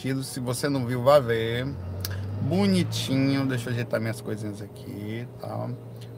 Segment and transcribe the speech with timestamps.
[0.00, 1.66] Se você não viu, vá ver.
[2.42, 3.46] Bonitinho.
[3.46, 5.28] Deixa eu ajeitar minhas coisinhas aqui.
[5.38, 5.70] Tá?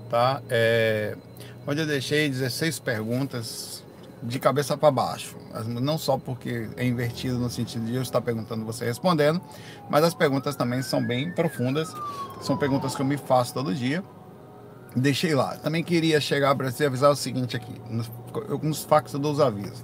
[0.08, 0.42] tá?
[0.48, 1.16] É,
[1.66, 3.82] onde eu deixei 16 perguntas
[4.22, 5.37] de cabeça para baixo.
[5.66, 9.40] Não só porque é invertido no sentido de eu estar perguntando você respondendo,
[9.91, 11.93] mas as perguntas também são bem profundas.
[12.41, 14.05] São perguntas que eu me faço todo dia.
[14.95, 15.57] Deixei lá.
[15.57, 17.75] Também queria chegar para você avisar o seguinte aqui.
[17.91, 18.09] Nos,
[18.62, 19.83] nos fax eu dou os avisos.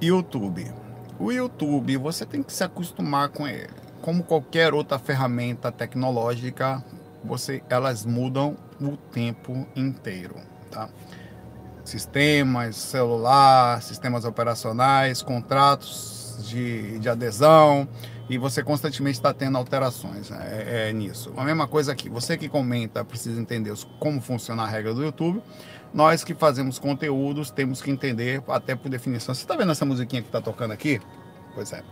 [0.00, 0.72] YouTube.
[1.18, 3.68] O YouTube, você tem que se acostumar com ele.
[4.00, 6.82] Como qualquer outra ferramenta tecnológica,
[7.24, 10.36] você, elas mudam o tempo inteiro,
[10.70, 10.88] tá?
[11.84, 17.88] Sistemas, celular, sistemas operacionais, contratos de, de adesão,
[18.28, 20.38] e você constantemente está tendo alterações né?
[20.50, 21.32] é, é, nisso.
[21.36, 25.42] A mesma coisa aqui, você que comenta precisa entender como funciona a regra do YouTube.
[25.92, 29.34] Nós que fazemos conteúdos temos que entender, até por definição.
[29.34, 31.00] Você está vendo essa musiquinha que está tocando aqui?
[31.54, 31.82] Pois é.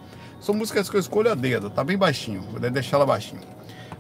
[0.40, 3.40] São músicas que eu escolho a dedo, tá bem baixinho, vou deixar ela baixinho.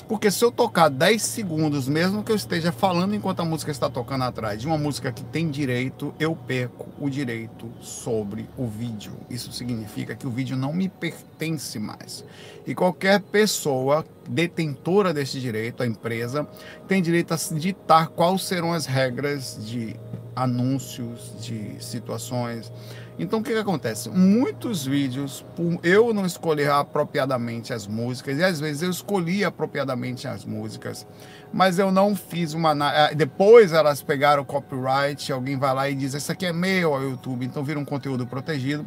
[0.08, 3.90] Porque se eu tocar 10 segundos, mesmo que eu esteja falando enquanto a música está
[3.90, 9.14] tocando atrás, de uma música que tem direito, eu perco o direito sobre o vídeo.
[9.28, 12.24] Isso significa que o vídeo não me pertence mais.
[12.64, 16.46] E qualquer pessoa detentora desse direito, a empresa,
[16.86, 19.96] tem direito a ditar quais serão as regras de
[20.36, 22.70] anúncios, de situações
[23.18, 24.10] então o que, que acontece?
[24.10, 25.44] Muitos vídeos,
[25.82, 31.06] eu não escolhi apropriadamente as músicas, e às vezes eu escolhi apropriadamente as músicas,
[31.52, 32.76] mas eu não fiz uma.
[32.92, 36.94] Eh, depois elas pegaram o copyright, alguém vai lá e diz: Isso aqui é meu
[36.94, 38.86] ao YouTube, então vira um conteúdo protegido.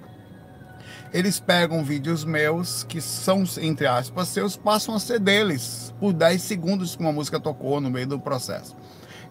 [1.11, 6.39] Eles pegam vídeos meus, que são, entre aspas, seus, passam a ser deles, por 10
[6.39, 8.75] segundos que uma música tocou no meio do processo.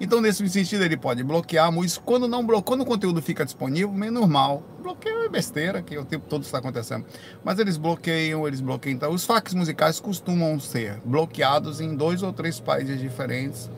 [0.00, 2.04] Então, nesse sentido, ele pode bloquear a música.
[2.04, 4.62] Quando não bloqueia, quando o conteúdo fica disponível, meio normal.
[4.80, 7.05] Bloqueio é besteira, que o tempo todo está acontecendo.
[7.42, 8.94] Mas eles bloqueiam, eles bloqueiam.
[8.94, 13.68] Então, os fax musicais costumam ser bloqueados em dois ou três países diferentes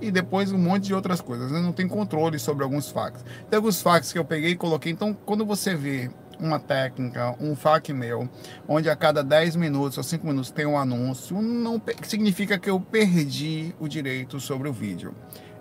[0.00, 1.50] e depois um monte de outras coisas.
[1.50, 3.24] Eu não tem controle sobre alguns fax.
[3.50, 4.92] Tem alguns fax que eu peguei e coloquei.
[4.92, 8.28] Então, quando você vê uma técnica, um fac meu,
[8.68, 12.80] onde a cada 10 minutos ou 5 minutos tem um anúncio, não significa que eu
[12.80, 15.14] perdi o direito sobre o vídeo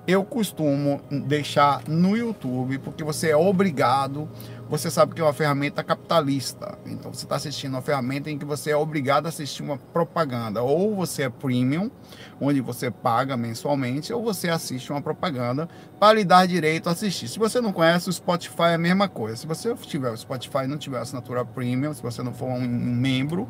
[0.06, 4.28] eu costumo deixar no YouTube, porque você é obrigado,
[4.70, 6.78] você sabe que é uma ferramenta capitalista.
[6.86, 10.62] Então você está assistindo uma ferramenta em que você é obrigado a assistir uma propaganda.
[10.62, 11.90] Ou você é premium,
[12.42, 15.70] onde você paga mensalmente, ou você assiste uma propaganda
[16.00, 17.28] para lhe dar direito a assistir.
[17.28, 19.38] Se você não conhece, o Spotify é a mesma coisa.
[19.38, 22.60] Se você tiver o Spotify e não tiver assinatura premium, se você não for um
[22.60, 23.48] membro,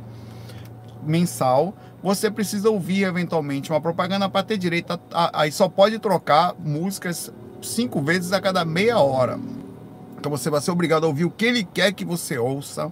[1.06, 5.00] mensal, você precisa ouvir eventualmente uma propaganda para ter direito
[5.32, 7.32] Aí só pode trocar músicas
[7.62, 9.40] cinco vezes a cada meia hora.
[10.20, 12.92] Então você vai ser obrigado a ouvir o que ele quer que você ouça,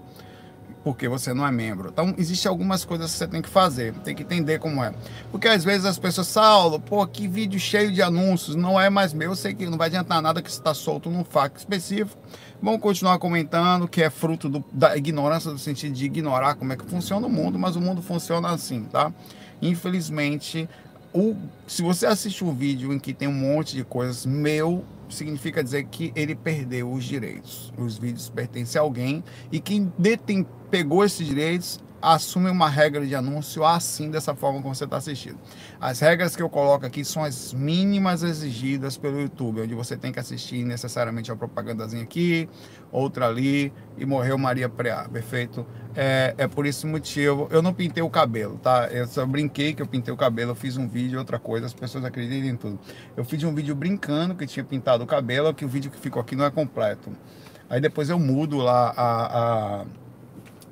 [0.83, 1.89] porque você não é membro.
[1.89, 4.93] Então, existem algumas coisas que você tem que fazer, tem que entender como é.
[5.31, 9.13] Porque às vezes as pessoas, Saulo, pô, que vídeo cheio de anúncios, não é mais
[9.13, 12.19] meu, eu sei que não vai adiantar nada que está solto num fac específico.
[12.61, 16.75] Vamos continuar comentando que é fruto do, da ignorância, no sentido de ignorar como é
[16.75, 19.11] que funciona o mundo, mas o mundo funciona assim, tá?
[19.61, 20.69] Infelizmente,
[21.13, 21.35] o,
[21.67, 25.83] se você assiste um vídeo em que tem um monte de coisas, meu significa dizer
[25.85, 27.73] que ele perdeu os direitos.
[27.77, 33.13] Os vídeos pertencem a alguém e quem detém, pegou esses direitos assume uma regra de
[33.13, 35.37] anúncio assim, dessa forma como você está assistindo.
[35.79, 40.11] As regras que eu coloco aqui são as mínimas exigidas pelo YouTube, onde você tem
[40.11, 42.49] que assistir necessariamente a propagandazinha aqui,
[42.91, 45.65] outra ali, e morreu Maria Preá, perfeito?
[45.95, 48.87] É, é por esse motivo, eu não pintei o cabelo, tá?
[48.91, 51.73] Eu só brinquei que eu pintei o cabelo, eu fiz um vídeo, outra coisa, as
[51.73, 52.79] pessoas acreditam em tudo.
[53.15, 56.21] Eu fiz um vídeo brincando que tinha pintado o cabelo, que o vídeo que ficou
[56.21, 57.11] aqui não é completo.
[57.69, 59.85] Aí depois eu mudo lá a, a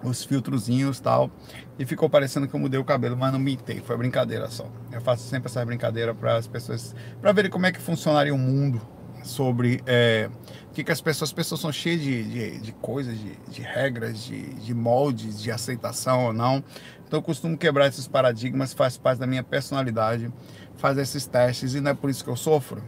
[0.04, 1.30] os filtrozinhos tal.
[1.78, 4.70] E ficou parecendo que eu mudei o cabelo, mas não mitei, foi brincadeira só.
[4.92, 8.38] Eu faço sempre essa brincadeira para as pessoas, para verem como é que funcionaria o
[8.38, 8.82] mundo
[9.24, 10.30] sobre é,
[10.70, 13.62] o que, que as pessoas, as pessoas são cheias de, de, de coisas, de, de
[13.62, 16.64] regras, de, de moldes, de aceitação ou não.
[17.06, 20.32] Então eu costumo quebrar esses paradigmas, faz parte da minha personalidade,
[20.78, 22.82] fazer esses testes e não é por isso que eu sofro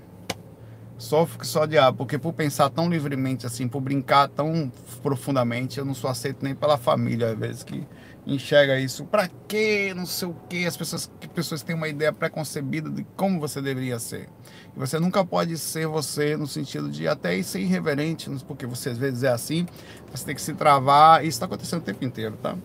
[1.02, 4.72] Sofro que só diabo, porque por pensar tão livremente assim, por brincar tão
[5.02, 7.84] profundamente, eu não sou aceito nem pela família, às vezes, que
[8.24, 9.04] enxerga isso.
[9.06, 9.94] Pra quê?
[9.96, 10.64] Não sei o quê.
[10.68, 14.30] As pessoas, que pessoas têm uma ideia preconcebida de como você deveria ser.
[14.76, 18.98] E você nunca pode ser você no sentido de até ser irreverente, porque você às
[19.00, 19.66] vezes é assim,
[20.12, 21.22] você tem que se travar.
[21.22, 22.56] Isso está acontecendo o tempo inteiro, tá?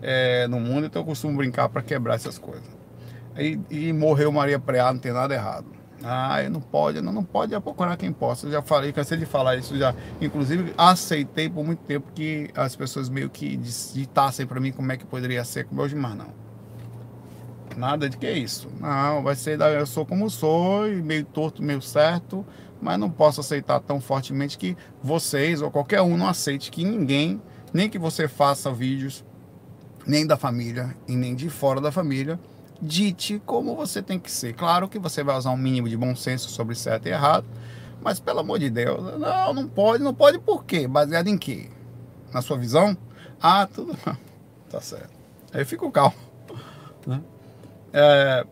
[0.00, 2.70] É, no mundo, então eu costumo brincar para quebrar essas coisas.
[3.36, 7.58] E, e morreu Maria Preá, não tem nada errado Ah, não pode, não, não pode
[7.60, 8.46] procurar quem possa.
[8.46, 9.94] Eu já falei, cansei de falar isso já.
[10.20, 14.96] Inclusive, aceitei por muito tempo que as pessoas meio que ditassem para mim como é
[14.96, 16.40] que poderia ser com hoje, mas não.
[17.76, 18.68] Nada de que é isso.
[18.80, 22.44] Não, vai ser, eu sou como sou, e meio torto, meio certo,
[22.80, 27.40] mas não posso aceitar tão fortemente que vocês ou qualquer um não aceite que ninguém,
[27.72, 29.24] nem que você faça vídeos,
[30.06, 32.40] nem da família e nem de fora da família,
[32.80, 34.54] dite como você tem que ser.
[34.54, 37.46] Claro que você vai usar um mínimo de bom senso sobre certo e errado,
[38.02, 40.88] mas pelo amor de Deus, não, não pode, não pode por quê?
[40.88, 41.68] Baseado em quê?
[42.32, 42.96] Na sua visão?
[43.40, 43.96] Ah, tudo.
[44.70, 45.10] tá certo.
[45.52, 46.14] Aí fica calmo.
[47.06, 47.18] Né?
[47.94, 48.46] É,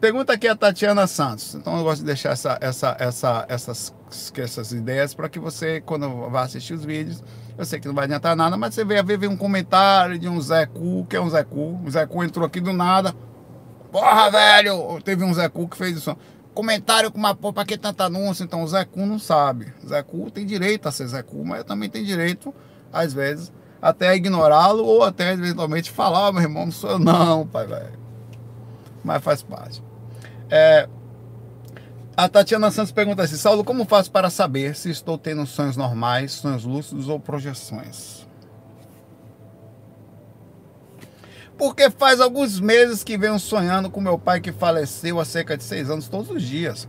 [0.00, 1.56] pergunta aqui a Tatiana Santos.
[1.56, 3.94] Então eu gosto de deixar essa, essa, essa, essas,
[4.36, 7.22] essas ideias para que você, quando vá assistir os vídeos,
[7.58, 10.40] eu sei que não vai adiantar nada, mas você vê, vê um comentário de um
[10.40, 11.80] Zé Cu, que é um Zé Cu.
[11.84, 13.14] O Zé Cu entrou aqui do nada,
[13.90, 15.00] Porra, velho!
[15.02, 16.16] Teve um Zé Cu que fez isso.
[16.54, 18.44] Comentário com uma porra, pra que tanta anúncio?
[18.44, 19.72] Então o Zé Cu não sabe.
[19.82, 22.54] O Zé Cu tem direito a ser Zé Cu, mas também tem direito,
[22.92, 27.46] às vezes, até ignorá-lo ou até eventualmente falar, oh, meu irmão, não sou eu não,
[27.46, 27.98] pai, velho.
[29.02, 29.82] Mas faz parte.
[30.50, 30.88] É,
[32.16, 36.32] a Tatiana Santos pergunta assim: Saulo, como faço para saber se estou tendo sonhos normais,
[36.32, 38.28] sonhos lúcidos ou projeções?
[41.60, 45.62] Porque faz alguns meses que venho sonhando com meu pai que faleceu há cerca de
[45.62, 46.88] seis anos todos os dias.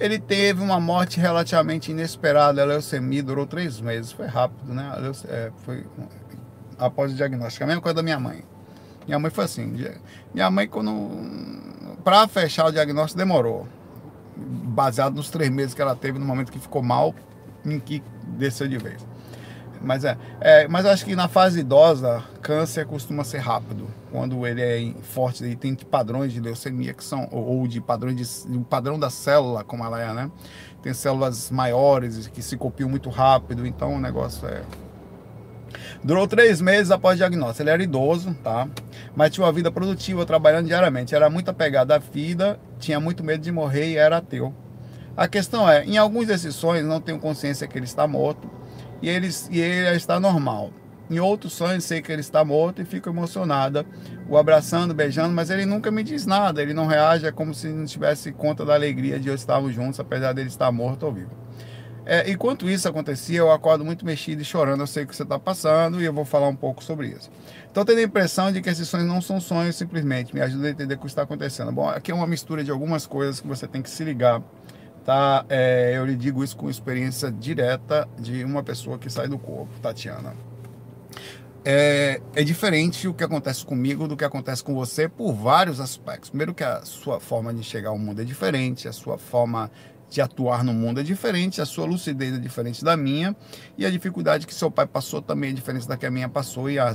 [0.00, 4.90] Ele teve uma morte relativamente inesperada, a leucemia durou três meses, foi rápido, né?
[5.28, 5.84] É, foi
[6.78, 8.42] após o diagnóstico, a mesma coisa da minha mãe.
[9.06, 9.70] Minha mãe foi assim,
[10.32, 11.10] minha mãe quando
[12.02, 13.68] para fechar o diagnóstico demorou,
[14.34, 17.14] baseado nos três meses que ela teve no momento que ficou mal,
[17.66, 19.06] em que desceu de vez.
[19.80, 23.86] Mas é, é, mas acho que na fase idosa, câncer costuma ser rápido.
[24.10, 28.58] Quando ele é forte, ele tem padrões de leucemia que são, ou de padrões de,
[28.60, 30.30] padrão da célula, como ela é, né?
[30.82, 34.62] Tem células maiores que se copiam muito rápido, então o negócio é.
[36.02, 37.62] Durou três meses após o diagnóstico.
[37.62, 38.68] Ele era idoso, tá?
[39.14, 41.14] Mas tinha uma vida produtiva, trabalhando diariamente.
[41.14, 44.54] Era muito apegado à vida, tinha muito medo de morrer e era ateu.
[45.16, 48.48] A questão é, em alguns desses sonhos, não tenho consciência que ele está morto
[49.02, 50.70] e ele, e ele está normal.
[51.08, 53.86] Em outros sonhos, sei que ele está morto e fico emocionada,
[54.28, 57.68] o abraçando, beijando, mas ele nunca me diz nada, ele não reage, é como se
[57.68, 61.30] não tivesse conta da alegria de eu estarmos juntos, apesar dele estar morto ou vivo.
[62.04, 65.24] É, enquanto isso acontecia, eu acordo muito mexido e chorando, eu sei o que você
[65.24, 67.28] está passando e eu vou falar um pouco sobre isso.
[67.70, 70.70] Então, tenho a impressão de que esses sonhos não são sonhos simplesmente, me ajuda a
[70.70, 71.72] entender o que está acontecendo.
[71.72, 74.40] Bom, aqui é uma mistura de algumas coisas que você tem que se ligar
[75.06, 75.46] tá?
[75.48, 79.70] É, eu lhe digo isso com experiência direta de uma pessoa que sai do corpo,
[79.80, 80.34] Tatiana.
[81.64, 86.30] É, é, diferente o que acontece comigo do que acontece com você por vários aspectos.
[86.30, 89.70] Primeiro que a sua forma de chegar ao mundo é diferente, a sua forma
[90.08, 93.34] de atuar no mundo é diferente, a sua lucidez é diferente da minha
[93.76, 96.70] e a dificuldade que seu pai passou também é diferente da que a minha passou
[96.70, 96.92] e a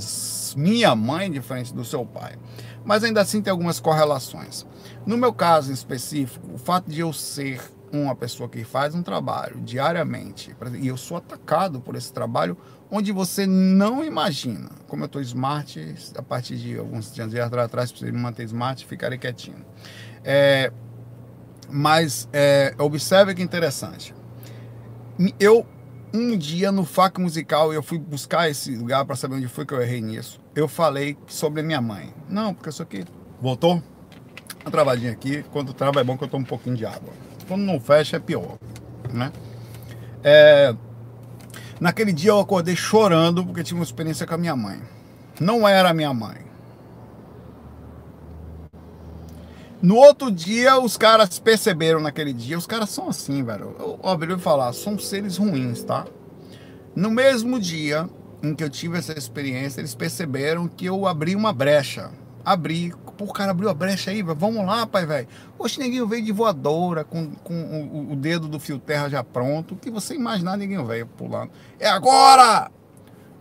[0.56, 2.38] minha mãe é diferente do seu pai.
[2.84, 4.66] Mas ainda assim tem algumas correlações.
[5.06, 7.60] No meu caso em específico, o fato de eu ser
[7.92, 12.56] uma pessoa que faz um trabalho diariamente, e eu sou atacado por esse trabalho,
[12.90, 14.70] onde você não imagina.
[14.88, 19.18] Como eu estou smart, a partir de alguns dias atrás, para me manter smart, ficarei
[19.18, 19.64] quietinho.
[20.24, 20.72] É,
[21.70, 24.14] mas é, observe que interessante.
[25.38, 25.66] Eu,
[26.12, 29.74] um dia no FAC musical, eu fui buscar esse lugar para saber onde foi que
[29.74, 30.40] eu errei nisso.
[30.54, 32.12] Eu falei sobre minha mãe.
[32.28, 33.04] Não, porque isso aqui
[33.40, 33.82] voltou.
[34.62, 35.42] Uma travadinha aqui.
[35.50, 37.12] Quando trava é bom que eu tomo um pouquinho de água.
[37.52, 38.56] Quando não fecha é pior,
[39.12, 39.30] né?
[40.24, 40.74] É,
[41.78, 44.80] naquele dia eu acordei chorando porque tive uma experiência com a minha mãe.
[45.38, 46.38] Não era a minha mãe.
[49.82, 53.98] No outro dia, os caras perceberam naquele dia, os caras são assim, velho.
[54.02, 56.06] Óbvio, eu vou falar, são seres ruins, tá?
[56.96, 58.08] No mesmo dia
[58.42, 62.10] em que eu tive essa experiência, eles perceberam que eu abri uma brecha
[62.44, 62.94] abrir.
[63.16, 65.28] Pô, o cara abriu a brecha aí, vamos lá, pai, velho.
[65.58, 69.74] Oxe, ninguém veio de voadora, com, com o, o, dedo do fio terra já pronto.
[69.74, 71.50] O que você imaginar, ninguém veio pulando.
[71.78, 72.70] É agora!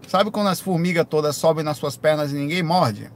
[0.07, 3.11] Sabe quando as formigas todas sobem nas suas pernas e ninguém morde?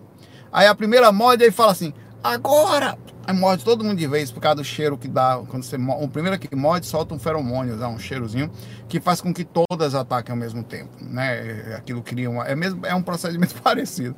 [0.51, 2.97] Aí a primeira morde e fala assim, agora!
[3.27, 5.41] Aí morde todo mundo de vez por causa do cheiro que dá.
[5.47, 8.51] Quando você O primeiro que morde solta um feromônio, dá um cheirozinho,
[8.87, 10.91] que faz com que todas ataquem ao mesmo tempo.
[11.01, 11.75] Né?
[11.75, 12.45] Aquilo cria uma.
[12.45, 14.15] É, mesmo, é um procedimento parecido.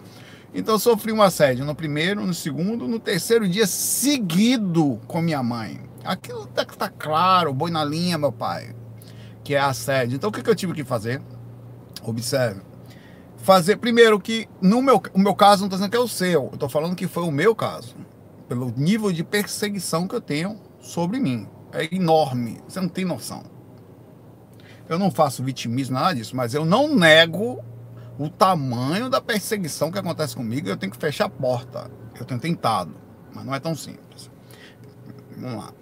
[0.58, 5.80] Então sofri um assédio no primeiro, no segundo, no terceiro dia seguido com minha mãe.
[6.04, 8.76] Aquilo tá, tá claro, boi na linha, meu pai,
[9.44, 10.16] que é assédio.
[10.16, 11.22] Então o que, que eu tive que fazer?
[12.02, 12.62] Observe.
[13.38, 16.46] Fazer, primeiro, que no meu, o meu caso não estou dizendo que é o seu,
[16.46, 17.96] eu estou falando que foi o meu caso,
[18.50, 21.48] pelo nível de perseguição que eu tenho sobre mim.
[21.72, 22.58] é enorme.
[22.68, 23.44] Você não tem noção.
[24.90, 27.64] Eu não faço vitimismo, nada disso, mas eu não nego
[28.18, 30.68] o tamanho da perseguição que acontece comigo.
[30.68, 31.90] Eu tenho que fechar a porta.
[32.20, 32.96] Eu tenho tentado,
[33.34, 34.30] mas não é tão simples.
[35.38, 35.74] Vamos lá.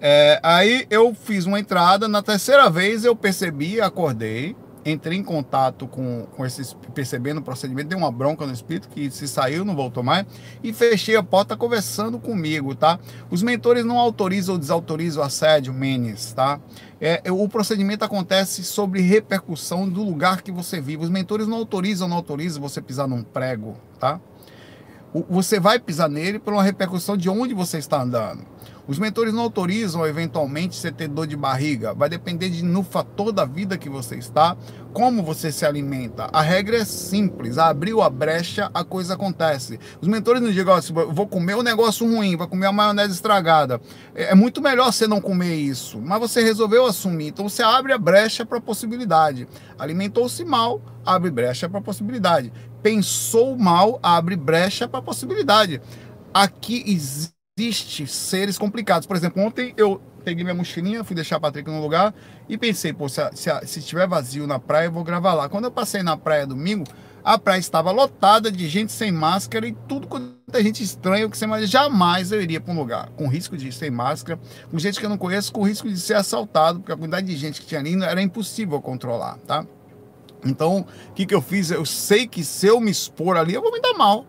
[0.00, 4.54] É, aí eu fiz uma entrada, na terceira vez eu percebi, acordei,
[4.90, 9.10] entrei em contato com, com esses, percebendo o procedimento, dei uma bronca no espírito que
[9.10, 10.26] se saiu, não voltou mais,
[10.62, 12.98] e fechei a porta conversando comigo, tá?
[13.30, 16.60] Os mentores não autorizam ou desautorizam o assédio, menes, tá?
[17.00, 21.04] É, é, o procedimento acontece sobre repercussão do lugar que você vive.
[21.04, 24.20] Os mentores não autorizam, não autorizam você pisar num prego, tá?
[25.30, 28.44] Você vai pisar nele por uma repercussão de onde você está andando.
[28.88, 31.92] Os mentores não autorizam eventualmente você ter dor de barriga.
[31.92, 34.56] Vai depender de no fator da vida que você está,
[34.94, 36.30] como você se alimenta.
[36.32, 37.58] A regra é simples.
[37.58, 39.78] Abriu a brecha, a coisa acontece.
[40.00, 43.78] Os mentores não digam, assim, vou comer um negócio ruim, vou comer a maionese estragada.
[44.14, 46.00] É, é muito melhor você não comer isso.
[46.00, 47.26] Mas você resolveu assumir.
[47.26, 49.46] Então você abre a brecha para a possibilidade.
[49.78, 52.50] Alimentou-se mal, abre brecha para a possibilidade.
[52.82, 55.78] Pensou mal, abre brecha para a possibilidade.
[56.32, 59.06] Aqui existe existe seres complicados.
[59.06, 62.14] Por exemplo, ontem eu peguei minha mochilinha, fui deixar a Patrick no lugar
[62.48, 65.48] e pensei, pô, se, se, se estiver vazio na praia, eu vou gravar lá.
[65.48, 66.84] Quando eu passei na praia domingo,
[67.24, 71.42] a praia estava lotada de gente sem máscara e tudo quanto é gente estranha que
[71.44, 71.66] imagina.
[71.66, 74.38] Jamais eu iria para um lugar com risco de ir sem máscara,
[74.70, 77.36] com gente que eu não conheço, com risco de ser assaltado, porque a quantidade de
[77.36, 79.66] gente que tinha ali era impossível controlar, tá?
[80.44, 81.70] Então, o que, que eu fiz?
[81.72, 84.24] Eu sei que se eu me expor ali, eu vou me dar mal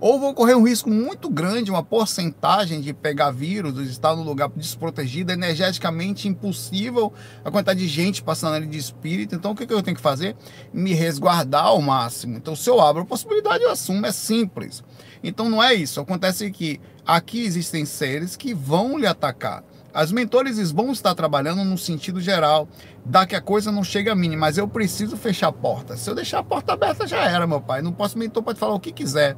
[0.00, 4.22] ou vou correr um risco muito grande, uma porcentagem de pegar vírus, de estar no
[4.22, 7.12] lugar desprotegido, energeticamente impossível,
[7.44, 9.34] a quantidade de gente passando ali de espírito.
[9.34, 10.34] Então, o que, eu tenho que fazer?
[10.72, 12.36] Me resguardar ao máximo.
[12.36, 14.82] Então, se eu abro a possibilidade, eu assumo, é simples.
[15.22, 16.00] Então, não é isso.
[16.00, 19.62] Acontece que aqui existem seres que vão lhe atacar.
[19.92, 22.68] As mentores vão estar trabalhando no sentido geral,
[23.04, 25.96] da que a coisa não chega a mim, mas eu preciso fechar a porta.
[25.96, 27.82] Se eu deixar a porta aberta, já era, meu pai.
[27.82, 29.36] Não posso, mentor pode falar o que quiser.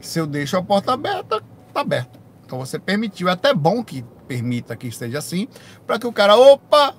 [0.00, 2.18] Se eu deixo a porta aberta, tá aberta.
[2.44, 3.28] Então você permitiu.
[3.28, 5.48] É até bom que permita que esteja assim,
[5.86, 6.94] para que o cara, opa,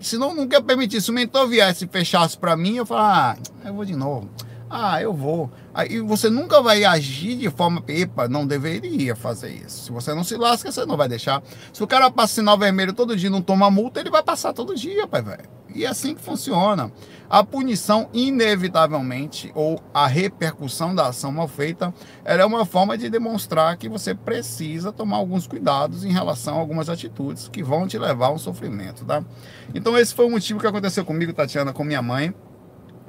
[0.00, 1.00] se não, quer permitir.
[1.00, 4.30] Se o mentor viesse e fechasse para mim, eu falar, ah, eu vou de novo.
[4.70, 5.50] Ah, eu vou.
[5.72, 9.84] Aí você nunca vai agir de forma, epa, não deveria fazer isso.
[9.84, 11.42] Se você não se lasca, você não vai deixar.
[11.72, 14.52] Se o cara passa sinal vermelho todo dia e não toma multa, ele vai passar
[14.52, 15.57] todo dia, pai, velho.
[15.74, 16.90] E é assim que funciona.
[17.28, 21.92] A punição, inevitavelmente, ou a repercussão da ação mal feita,
[22.24, 26.60] ela é uma forma de demonstrar que você precisa tomar alguns cuidados em relação a
[26.60, 29.22] algumas atitudes que vão te levar a um sofrimento, tá?
[29.74, 32.34] Então esse foi o motivo que aconteceu comigo, Tatiana, com minha mãe.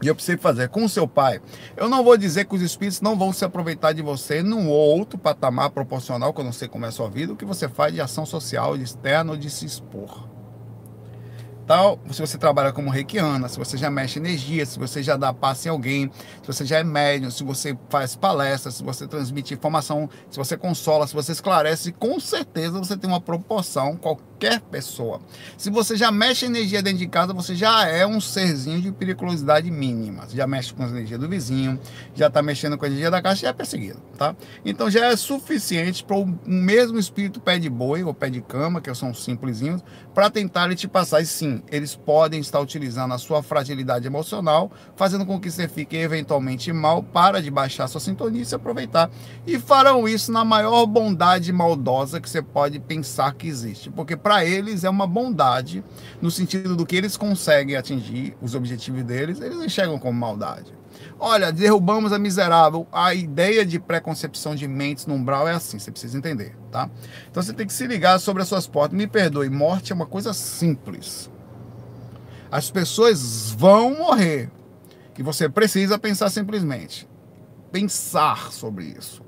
[0.02, 1.42] E eu precisei fazer com seu pai.
[1.76, 5.20] Eu não vou dizer que os espíritos não vão se aproveitar de você num outro
[5.20, 8.26] patamar proporcional, não sei como é a sua vida, o que você faz de ação
[8.26, 10.39] social, de externo, de se expor
[11.70, 15.32] tal, se você trabalha como reikiana, se você já mexe energia, se você já dá
[15.32, 16.10] passe em alguém,
[16.42, 20.58] se você já é médium, se você faz palestras, se você transmite informação, se você
[20.58, 24.29] consola, se você esclarece, com certeza você tem uma proporção, qualquer
[24.72, 25.20] pessoa.
[25.58, 29.70] Se você já mexe energia dentro de casa, você já é um serzinho de periculosidade
[29.70, 30.26] mínima.
[30.26, 31.80] Você já mexe com a energia do vizinho,
[32.16, 34.36] já está mexendo com a energia da casa, já é perseguido, tá?
[34.64, 38.82] Então já é suficiente para o mesmo espírito pé de boi ou pé de cama,
[38.82, 41.22] que são simplesinhos, para tentar te passar.
[41.22, 45.96] E sim, eles podem estar utilizando a sua fragilidade emocional, fazendo com que você fique
[45.96, 49.10] eventualmente mal, para de baixar sua sintonia e se aproveitar.
[49.46, 53.90] E farão isso na maior bondade maldosa que você pode pensar que existe.
[53.90, 55.84] Porque para eles é uma bondade,
[56.22, 60.72] no sentido do que eles conseguem atingir, os objetivos deles, eles enxergam como maldade.
[61.20, 62.88] Olha, derrubamos a miserável.
[62.92, 66.88] A ideia de preconcepção de mentes no umbral é assim, você precisa entender, tá?
[67.32, 68.96] Então você tem que se ligar sobre as suas portas.
[68.96, 71.28] Me perdoe, morte é uma coisa simples.
[72.52, 74.52] As pessoas vão morrer.
[75.18, 77.10] E você precisa pensar simplesmente.
[77.72, 79.24] Pensar sobre isso.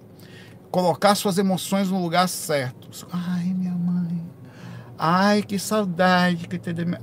[0.69, 2.87] Colocar suas emoções no lugar certo.
[3.11, 4.20] Ai, minha mãe.
[5.03, 6.47] Ai, que saudade.
[6.47, 6.59] Que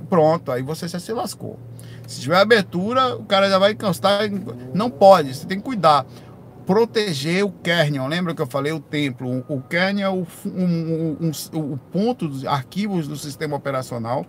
[0.09, 1.59] Pronto, aí você já se lascou.
[2.07, 4.21] Se tiver abertura, o cara já vai encostar.
[4.73, 6.05] Não pode, você tem que cuidar
[6.69, 8.05] proteger o kernel.
[8.05, 9.43] Lembra que eu falei o templo?
[9.49, 14.23] O kernel é o, um, um, um, o ponto dos arquivos do sistema operacional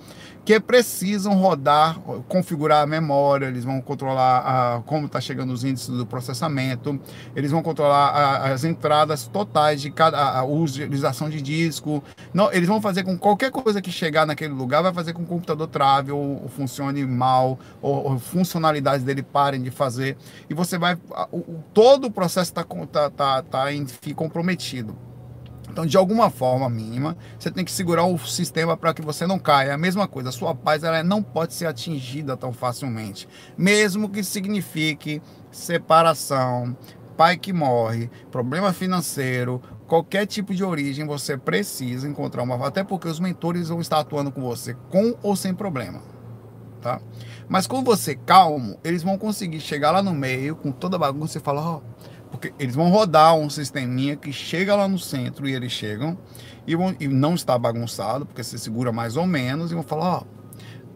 [0.44, 5.88] que precisam rodar, configurar a memória, eles vão controlar a, como está chegando os índices
[5.88, 6.98] do processamento,
[7.36, 12.02] eles vão controlar a, as entradas totais de cada a, a utilização de disco.
[12.32, 15.24] Não, eles vão fazer com qualquer coisa que chegar naquele lugar, vai fazer com que
[15.24, 20.16] o computador trave ou, ou funcione mal, ou, ou, funcionalidades dele parem de fazer.
[20.48, 20.96] E você vai.
[21.30, 23.66] O, todo o processo está tá, tá, tá,
[24.14, 24.96] comprometido.
[25.70, 29.38] Então, de alguma forma mínima, você tem que segurar o sistema para que você não
[29.38, 29.70] caia.
[29.70, 34.08] É a mesma coisa, a sua paz ela não pode ser atingida tão facilmente, mesmo
[34.08, 36.76] que signifique separação,
[37.16, 42.66] pai que morre, problema financeiro, qualquer tipo de origem, você precisa encontrar uma.
[42.66, 46.00] Até porque os mentores vão estar atuando com você, com ou sem problema.
[46.80, 47.00] Tá?
[47.48, 51.38] Mas com você calmo, eles vão conseguir chegar lá no meio, com toda a bagunça
[51.38, 51.82] e falar: oh,
[52.30, 56.16] porque eles vão rodar um sisteminha que chega lá no centro e eles chegam
[56.66, 60.18] e, vão, e não está bagunçado, porque você segura mais ou menos, e vão falar:
[60.18, 60.22] ó,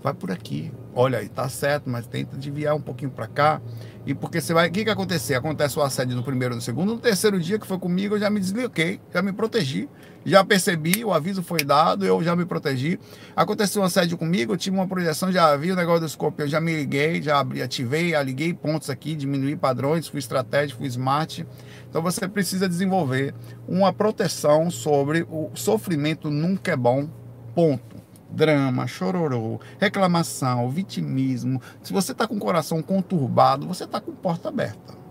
[0.02, 3.60] vai por aqui, olha aí, tá certo, mas tenta desviar um pouquinho para cá.
[4.06, 4.68] E porque você vai.
[4.68, 5.34] O que, que acontecer?
[5.34, 8.28] Acontece o assédio no primeiro, no segundo, no terceiro dia que foi comigo, eu já
[8.28, 9.88] me desliquei, já me protegi.
[10.26, 12.98] Já percebi, o aviso foi dado, eu já me protegi.
[13.36, 16.60] Aconteceu um assédio comigo, eu tive uma projeção, já vi o negócio do escorpião, já
[16.60, 21.46] me liguei, já abri, ativei, aliguei pontos aqui, diminuí padrões, fui estratégico, fui smart.
[21.90, 23.34] Então você precisa desenvolver
[23.68, 27.08] uma proteção sobre o sofrimento nunca é bom,
[27.54, 28.03] ponto
[28.34, 31.60] drama, chororô, reclamação, vitimismo.
[31.82, 35.04] Se você está com o coração conturbado, você está com porta aberta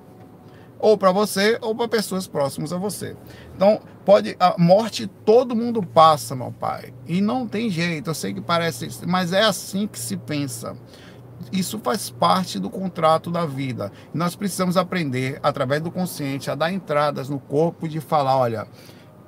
[0.83, 3.15] ou para você ou para pessoas próximas a você.
[3.55, 6.93] Então, pode a morte todo mundo passa, meu pai.
[7.07, 10.75] E não tem jeito, eu sei que parece, mas é assim que se pensa.
[11.53, 13.93] Isso faz parte do contrato da vida.
[14.13, 18.67] Nós precisamos aprender através do consciente a dar entradas no corpo de falar, olha,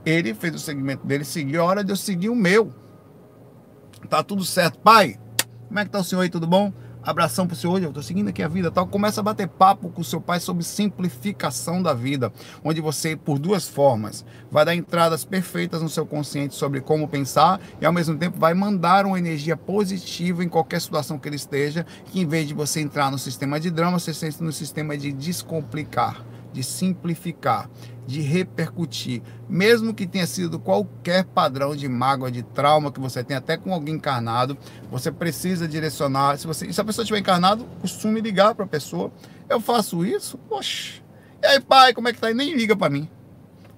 [0.05, 2.69] ele fez o segmento dele, seguiu, a hora de eu seguir o meu.
[4.05, 5.17] Tá tudo certo, pai.
[5.67, 6.71] Como é que tá o senhor aí, tudo bom?
[7.05, 8.87] abração pro senhor, eu tô seguindo aqui a vida, tal.
[8.87, 12.33] Começa a bater papo com o seu pai sobre simplificação da vida,
[12.63, 17.59] onde você, por duas formas, vai dar entradas perfeitas no seu consciente sobre como pensar
[17.79, 21.85] e ao mesmo tempo vai mandar uma energia positiva em qualquer situação que ele esteja,
[22.05, 25.11] que em vez de você entrar no sistema de drama, você entra no sistema de
[25.11, 27.69] descomplicar, de simplificar
[28.07, 33.35] de repercutir, mesmo que tenha sido qualquer padrão de mágoa, de trauma que você tem,
[33.35, 34.57] até com alguém encarnado,
[34.91, 36.37] você precisa direcionar.
[36.37, 39.11] Se, você, se a pessoa estiver encarnado, costume ligar para a pessoa.
[39.49, 40.37] Eu faço isso?
[40.37, 41.01] Poxa.
[41.41, 42.29] E aí, pai, como é que tá?
[42.29, 43.09] E nem liga para mim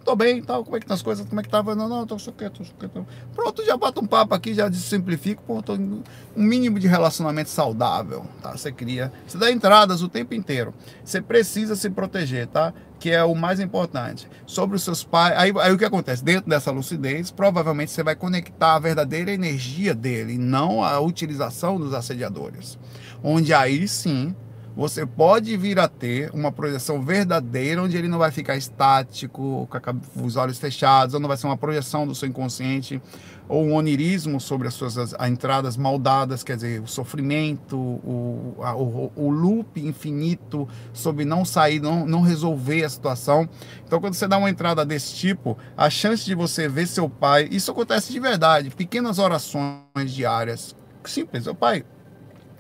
[0.07, 1.75] tô bem tal, como é que estão as coisas, como é que tava?
[1.75, 3.05] Não, não, tô quieto, tô quieto.
[3.35, 6.01] Pronto, já bota um papo aqui, já simplifico, pronto, um
[6.33, 8.55] mínimo de relacionamento saudável, tá?
[8.55, 10.73] Você cria, você dá entradas o tempo inteiro.
[11.03, 12.73] Você precisa se proteger, tá?
[12.97, 14.29] Que é o mais importante.
[14.45, 16.23] Sobre os seus pais, aí, aí o que acontece?
[16.23, 21.93] Dentro dessa lucidez, provavelmente você vai conectar a verdadeira energia dele, não a utilização dos
[21.93, 22.79] assediadores.
[23.21, 24.33] Onde aí sim
[24.77, 30.23] você pode vir a ter uma projeção verdadeira, onde ele não vai ficar estático, com
[30.23, 33.01] os olhos fechados, ou não vai ser uma projeção do seu inconsciente,
[33.49, 38.55] ou um onirismo sobre as suas as, as entradas maldadas, quer dizer, o sofrimento, o,
[38.59, 43.49] a, o, o loop infinito sobre não sair, não, não resolver a situação.
[43.83, 47.47] Então, quando você dá uma entrada desse tipo, a chance de você ver seu pai,
[47.49, 51.83] isso acontece de verdade, pequenas orações diárias, simples, seu pai,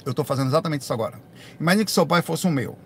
[0.03, 1.26] eu estou fazendo exatamente isso agora.
[1.59, 2.77] Imagine que seu pai fosse o meu.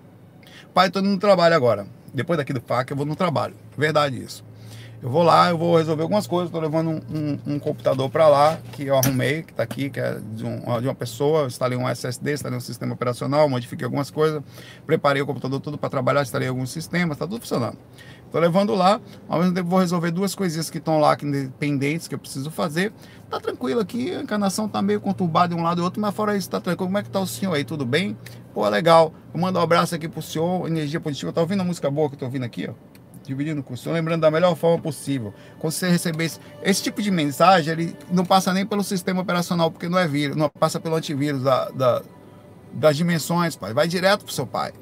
[0.73, 1.85] Pai, estou no trabalho agora.
[2.13, 3.55] Depois daqui do FAC, eu vou no trabalho.
[3.77, 4.43] Verdade isso.
[5.01, 6.49] Eu vou lá, eu vou resolver algumas coisas.
[6.49, 9.99] Estou levando um, um, um computador para lá, que eu arrumei, que está aqui, que
[9.99, 11.47] é de, um, de uma pessoa.
[11.47, 14.43] Instalei um SSD, instalei um sistema operacional, modifiquei algumas coisas.
[14.85, 17.77] Preparei o computador tudo para trabalhar, instalei alguns sistemas, está tudo funcionando.
[18.25, 22.07] Estou levando lá, ao mesmo tempo vou resolver duas coisinhas que estão lá, que pendentes,
[22.07, 22.93] que eu preciso fazer.
[23.31, 26.35] Tá tranquilo aqui, a encarnação tá meio conturbada de um lado e outro, mas fora
[26.35, 26.87] isso, tá tranquilo.
[26.89, 27.63] Como é que tá o senhor aí?
[27.63, 28.17] Tudo bem?
[28.53, 29.13] Pô, legal.
[29.33, 31.31] Eu mando um abraço aqui pro senhor, energia positiva.
[31.31, 32.73] Tá ouvindo a música boa que eu tô ouvindo aqui, ó?
[33.23, 35.33] Dividindo com o senhor, lembrando da melhor forma possível.
[35.59, 39.71] Quando você receber esse, esse tipo de mensagem, ele não passa nem pelo sistema operacional,
[39.71, 42.01] porque não é vírus, não passa pelo antivírus da, da
[42.73, 43.73] das dimensões, pai.
[43.73, 44.73] Vai direto pro seu pai.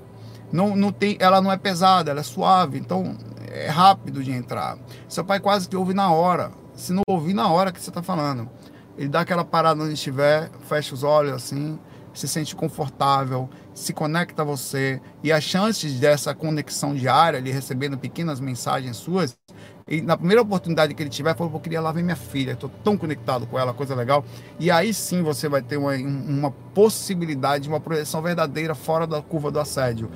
[0.51, 2.79] Não, não tem, ela não é pesada, ela é suave.
[2.79, 3.15] Então,
[3.51, 4.75] é rápido de entrar.
[5.07, 6.51] Seu pai quase que ouve na hora.
[6.79, 8.49] Se não ouvir na hora que você está falando,
[8.97, 11.77] ele dá aquela parada onde estiver, fecha os olhos assim,
[12.13, 17.97] se sente confortável, se conecta a você e as chances dessa conexão diária, ele recebendo
[17.97, 19.37] pequenas mensagens suas,
[19.85, 22.71] e na primeira oportunidade que ele tiver, falou, eu queria lá ver minha filha, estou
[22.81, 24.23] tão conectado com ela, coisa legal.
[24.57, 29.51] E aí sim você vai ter uma, uma possibilidade, uma projeção verdadeira fora da curva
[29.51, 30.09] do assédio.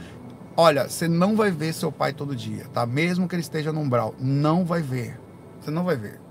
[0.55, 2.85] Olha, você não vai ver seu pai todo dia, tá?
[2.85, 5.19] Mesmo que ele esteja no umbral, não vai ver.
[5.59, 6.22] Você não vai ver.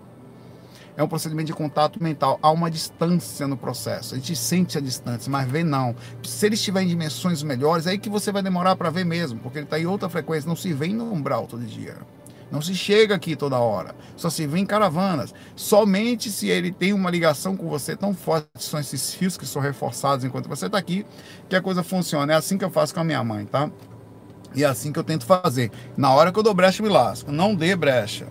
[0.97, 2.39] É um procedimento de contato mental.
[2.43, 4.15] Há uma distância no processo.
[4.15, 5.97] A gente sente a distância, mas vê não.
[6.23, 9.41] Se ele estiver em dimensões melhores, é aí que você vai demorar para ver mesmo,
[9.41, 10.49] porque ele está em outra frequência.
[10.49, 11.97] Não se vê no umbral todo dia.
[12.51, 13.95] Não se chega aqui toda hora.
[14.15, 15.35] Só se vê em caravanas.
[15.57, 19.63] Somente se ele tem uma ligação com você tão forte, são esses fios que são
[19.63, 21.07] reforçados enquanto você está aqui,
[21.49, 22.35] que a coisa funciona.
[22.35, 23.71] É assim que eu faço com a minha mãe, tá?
[24.55, 25.71] E é assim que eu tento fazer.
[25.97, 27.33] Na hora que eu dou brecha, eu me lasco.
[27.33, 28.27] Não dê brecha.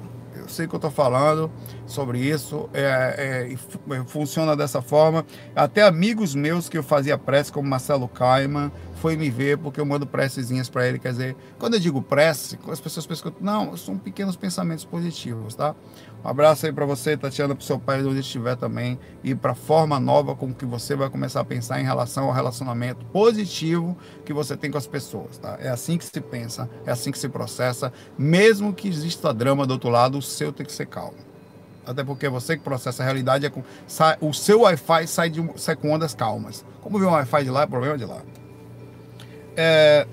[0.51, 1.49] Sei que eu estou falando
[1.85, 5.25] sobre isso, é, é, é, funciona dessa forma.
[5.55, 9.85] Até amigos meus que eu fazia prece, como Marcelo Kaiman, foi me ver porque eu
[9.85, 10.99] mando precezinhas para ele.
[10.99, 15.55] Quer dizer, quando eu digo prece, as pessoas pensam que não, são pequenos pensamentos positivos,
[15.55, 15.75] tá?
[16.23, 19.55] Um abraço aí para você, Tatiana, para seu pai, onde estiver também, e para a
[19.55, 24.31] forma nova como que você vai começar a pensar em relação ao relacionamento positivo que
[24.31, 25.57] você tem com as pessoas, tá?
[25.59, 29.71] É assim que se pensa, é assim que se processa, mesmo que exista drama do
[29.71, 31.17] outro lado, o seu tem que ser calmo.
[31.87, 35.43] Até porque você que processa a realidade, é com, sai, o seu Wi-Fi sai, de,
[35.55, 36.63] sai com ondas calmas.
[36.81, 38.21] Como ver um Wi-Fi de lá, é problema de lá.
[39.55, 40.07] É...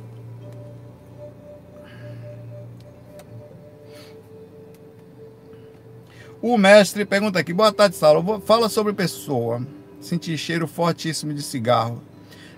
[6.40, 8.40] O mestre pergunta aqui: Boa tarde, Saulo.
[8.40, 9.60] Fala sobre pessoa.
[10.00, 12.02] Senti cheiro fortíssimo de cigarro.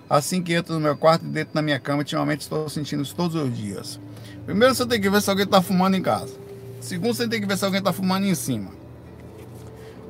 [0.09, 3.15] Assim que entro no meu quarto e dentro da minha cama, ultimamente estou sentindo isso
[3.15, 4.01] todos os dias.
[4.45, 6.35] Primeiro você tem que ver se alguém está fumando em casa.
[6.81, 8.73] Segundo, você tem que ver se alguém está fumando em cima.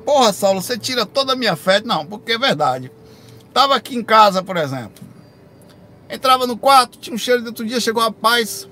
[0.05, 1.81] Porra, Saulo, você tira toda a minha fé.
[1.83, 2.91] Não, porque é verdade.
[3.53, 5.10] Tava aqui em casa, por exemplo.
[6.11, 8.67] Entrava no quarto, tinha um cheiro de outro dia, chegou a paz.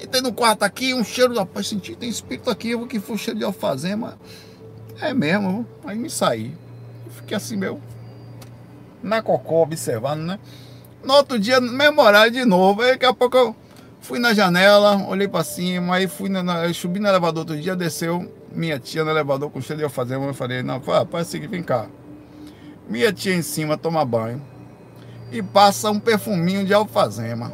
[0.00, 3.16] Entrei no quarto aqui, um cheiro da paz, senti, tem espírito aqui, eu que foi
[3.16, 4.16] um cheiro de alfazema.
[5.00, 6.54] É mesmo, aí me saí.
[7.10, 7.80] Fiquei assim, meu,
[9.02, 10.38] na cocô, observando, né?
[11.02, 13.56] No outro dia, mesmo horário de novo, aí daqui a pouco eu
[14.00, 18.32] fui na janela, olhei para cima, aí fui na, subi no elevador outro dia, desceu
[18.52, 21.64] minha tia no elevador com cheiro de alfazema, eu falei, não, rapaz, é seguinte, vem
[21.64, 21.88] cá.
[22.88, 24.40] Minha tia em cima toma banho
[25.30, 27.52] e passa um perfuminho de alfazema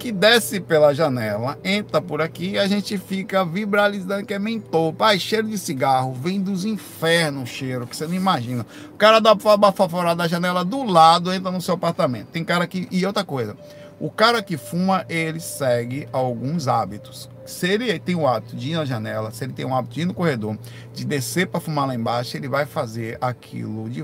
[0.00, 4.94] que desce pela janela, entra por aqui e a gente fica vibralizando que é mentor.
[4.94, 8.64] Pai, cheiro de cigarro, vem dos infernos cheiro, que você não imagina.
[8.94, 12.28] O cara dá baforar da janela do lado, entra no seu apartamento.
[12.28, 12.88] Tem cara que.
[12.90, 13.54] E outra coisa,
[14.00, 17.28] o cara que fuma, ele segue alguns hábitos.
[17.44, 20.00] Se ele tem o hábito de ir na janela, se ele tem o hábito de
[20.00, 20.56] ir no corredor,
[20.94, 24.02] de descer para fumar lá embaixo, ele vai fazer aquilo de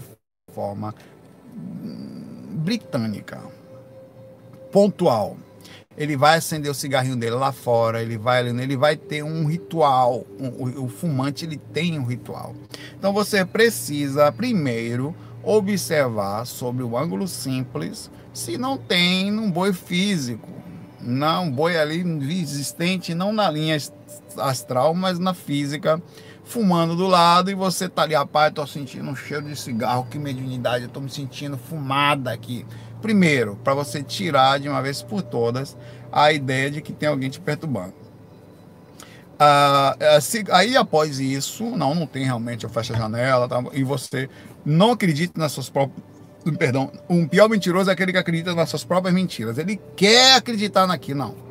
[0.52, 0.94] forma
[2.56, 3.40] britânica,
[4.72, 5.36] pontual.
[5.96, 10.26] Ele vai acender o cigarrinho dele lá fora, ele vai ele vai ter um ritual.
[10.38, 12.54] Um, o fumante ele tem um ritual.
[12.98, 20.48] Então você precisa primeiro observar sobre o ângulo simples se não tem um boi físico,
[21.00, 22.00] não um boi ali
[22.42, 23.78] existente, não na linha
[24.36, 26.02] astral, mas na física
[26.46, 30.18] fumando do lado e você tá ali, rapaz, tô sentindo um cheiro de cigarro, que
[30.18, 32.64] mediunidade, eu tô me sentindo fumada aqui.
[33.02, 35.76] Primeiro, para você tirar de uma vez por todas
[36.10, 37.94] a ideia de que tem alguém te perturbando.
[39.38, 40.18] Ah, é,
[40.52, 44.30] aí após isso, não, não tem realmente, eu fecho a janela, tá, e você
[44.64, 46.02] não acredita nas suas próprias.
[46.58, 49.58] Perdão, um pior mentiroso é aquele que acredita nas suas próprias mentiras.
[49.58, 51.45] Ele quer acreditar naquilo, não.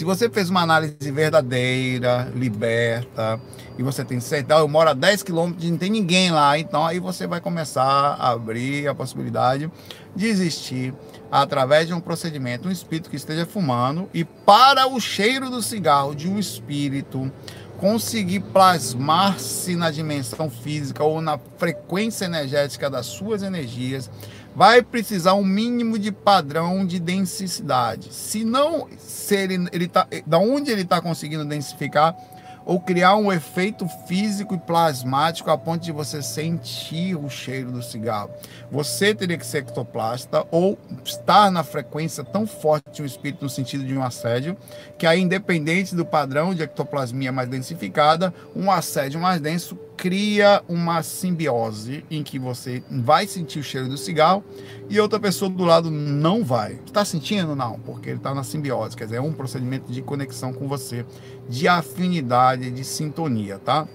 [0.00, 3.38] Se você fez uma análise verdadeira, liberta,
[3.78, 6.86] e você tem certeza, eu moro a 10 quilômetros e não tem ninguém lá, então
[6.86, 9.70] aí você vai começar a abrir a possibilidade
[10.16, 10.94] de existir
[11.30, 16.14] através de um procedimento, um espírito que esteja fumando e para o cheiro do cigarro
[16.14, 17.30] de um espírito
[17.76, 24.10] conseguir plasmar-se na dimensão física ou na frequência energética das suas energias,
[24.54, 28.12] vai precisar um mínimo de padrão de densidade.
[28.12, 32.16] Se não, se ele, ele tá, da onde ele está conseguindo densificar,
[32.64, 37.82] ou criar um efeito físico e plasmático a ponto de você sentir o cheiro do
[37.82, 38.30] cigarro.
[38.70, 43.50] Você teria que ser ectoplasta ou estar na frequência tão forte de um espírito no
[43.50, 44.56] sentido de um assédio,
[44.98, 51.02] que aí, independente do padrão de ectoplasmia mais densificada, um assédio mais denso cria uma
[51.02, 54.42] simbiose em que você vai sentir o cheiro do cigarro
[54.88, 56.80] e outra pessoa do lado não vai.
[56.86, 57.54] Está sentindo?
[57.54, 61.04] Não, porque ele está na simbiose, quer dizer, é um procedimento de conexão com você,
[61.50, 63.86] de afinidade, de sintonia, tá?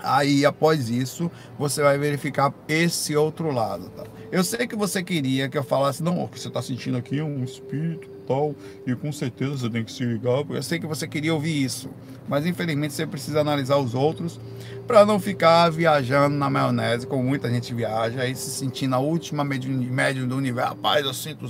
[0.00, 4.04] Aí, após isso, você vai verificar esse outro lado, tá?
[4.30, 7.42] Eu sei que você queria que eu falasse, não, que você está sentindo aqui um
[7.42, 8.54] espírito tal,
[8.86, 10.44] e com certeza você tem que se ligar.
[10.48, 11.90] Eu sei que você queria ouvir isso,
[12.28, 14.40] mas infelizmente você precisa analisar os outros
[14.86, 19.44] para não ficar viajando na maionese, como muita gente viaja, aí se sentindo a última
[19.44, 20.70] médium do universo.
[20.70, 21.46] Rapaz, eu sinto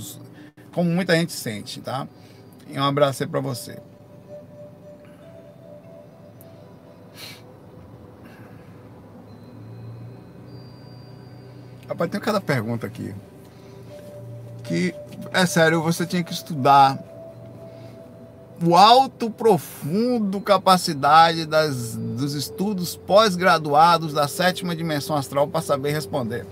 [0.71, 2.07] como muita gente sente, tá?
[2.67, 3.77] E um abraço aí para você.
[11.87, 13.13] Rapaz, tem cada pergunta aqui
[14.63, 14.95] que,
[15.31, 16.97] é sério, você tinha que estudar
[18.63, 26.45] o alto, profundo capacidade das, dos estudos pós-graduados da sétima dimensão astral para saber responder.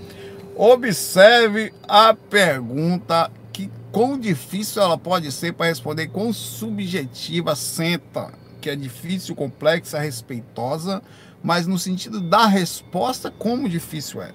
[0.56, 8.70] Observe a pergunta que quão difícil ela pode ser para responder, quão subjetiva senta, que
[8.70, 11.02] é difícil, complexa, respeitosa,
[11.42, 14.32] mas no sentido da resposta, como difícil é.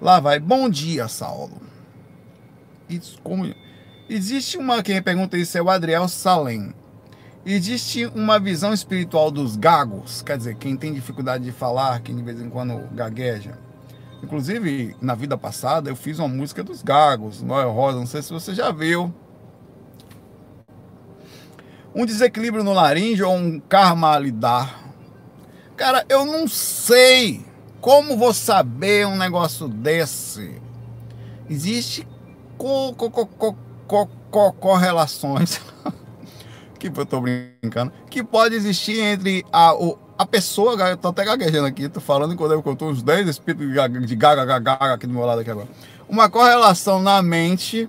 [0.00, 0.40] Lá vai.
[0.40, 1.60] Bom dia, Saulo.
[2.88, 3.52] Isso, como...
[4.08, 6.74] Existe uma, quem pergunta isso é o Adriel Salem.
[7.44, 12.22] Existe uma visão espiritual dos gagos, quer dizer, quem tem dificuldade de falar, quem de
[12.22, 13.58] vez em quando gagueja.
[14.22, 18.32] Inclusive, na vida passada, eu fiz uma música dos gagos, Noel Rosa, não sei se
[18.32, 19.12] você já viu.
[21.92, 24.80] Um desequilíbrio no laringe ou um karma a lidar.
[25.76, 27.44] Cara, eu não sei
[27.80, 30.62] como vou saber um negócio desse.
[31.50, 32.06] Existe
[32.56, 35.60] co co co co co correlações
[36.90, 41.24] que eu tô brincando, que pode existir entre a, o, a pessoa, eu tô até
[41.24, 45.06] gaguejando aqui, tô falando enquanto eu tô uns 10 espíritos de gaga, gaga, gaga aqui
[45.06, 45.68] do meu lado aqui agora.
[46.08, 47.88] Uma correlação na mente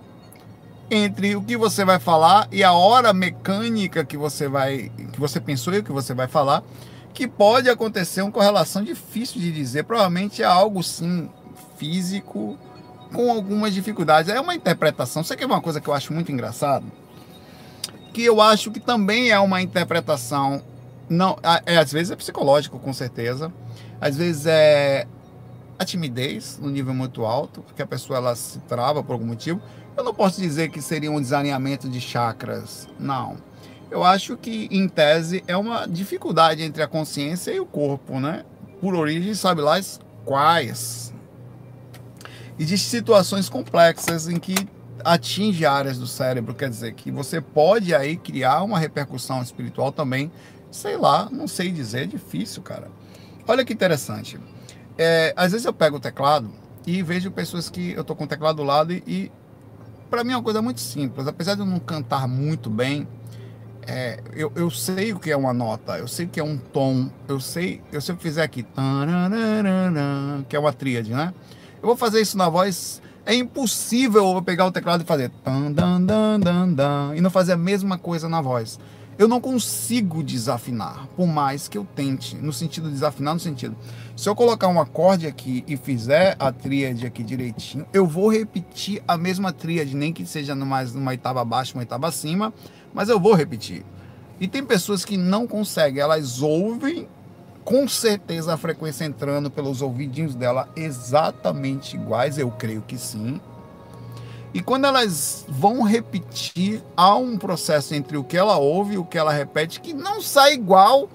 [0.90, 5.40] entre o que você vai falar e a hora mecânica que você vai, que você
[5.40, 6.64] pensou e o que você vai falar,
[7.14, 11.30] que pode acontecer uma correlação difícil de dizer, provavelmente é algo sim
[11.78, 12.58] físico
[13.14, 14.32] com algumas dificuldades.
[14.32, 15.24] É uma interpretação.
[15.24, 16.86] Você quer uma coisa que eu acho muito engraçado?
[18.14, 20.62] Que eu acho que também é uma interpretação,
[21.10, 23.52] não, é, às vezes é psicológico, com certeza,
[24.00, 25.08] às vezes é
[25.78, 29.60] a timidez no nível muito alto, porque a pessoa ela se trava por algum motivo.
[29.98, 33.38] Eu não posso dizer que seria um desalinhamento de chakras, não.
[33.90, 38.44] Eu acho que, em tese, é uma dificuldade entre a consciência e o corpo, né?
[38.82, 39.80] Por origem, sabe lá
[40.26, 41.14] quais.
[42.58, 44.56] Existem situações complexas em que
[45.04, 50.32] atinge áreas do cérebro, quer dizer que você pode aí criar uma repercussão espiritual também,
[50.72, 52.90] sei lá, não sei dizer, é difícil, cara.
[53.48, 54.40] Olha que interessante.
[54.98, 56.50] É, às vezes eu pego o teclado
[56.86, 59.32] e vejo pessoas que eu tô com o teclado do lado e, e
[60.10, 63.08] para mim é uma coisa muito simples, apesar de eu não cantar muito bem,
[63.86, 66.58] é, eu, eu sei o que é uma nota, eu sei o que é um
[66.58, 68.66] tom, eu sei, eu sempre fizer aqui,
[70.48, 71.34] que é uma tríade, né?
[71.82, 75.72] Eu vou fazer isso na voz é impossível eu pegar o teclado e fazer dan,
[75.72, 78.80] dan, dan, dan, dan, e não fazer a mesma coisa na voz.
[79.18, 83.78] Eu não consigo desafinar, por mais que eu tente, no sentido de desafinar, no sentido.
[84.18, 89.04] Se eu colocar um acorde aqui e fizer a tríade aqui direitinho, eu vou repetir
[89.08, 92.52] a mesma tríade, nem que seja numa, numa oitava abaixo, uma oitava acima,
[92.92, 93.86] mas eu vou repetir.
[94.40, 97.08] E tem pessoas que não conseguem, elas ouvem
[97.64, 103.40] com certeza a frequência entrando pelos ouvidinhos dela exatamente iguais, eu creio que sim.
[104.54, 109.06] E quando elas vão repetir, há um processo entre o que ela ouve e o
[109.06, 111.10] que ela repete que não sai igual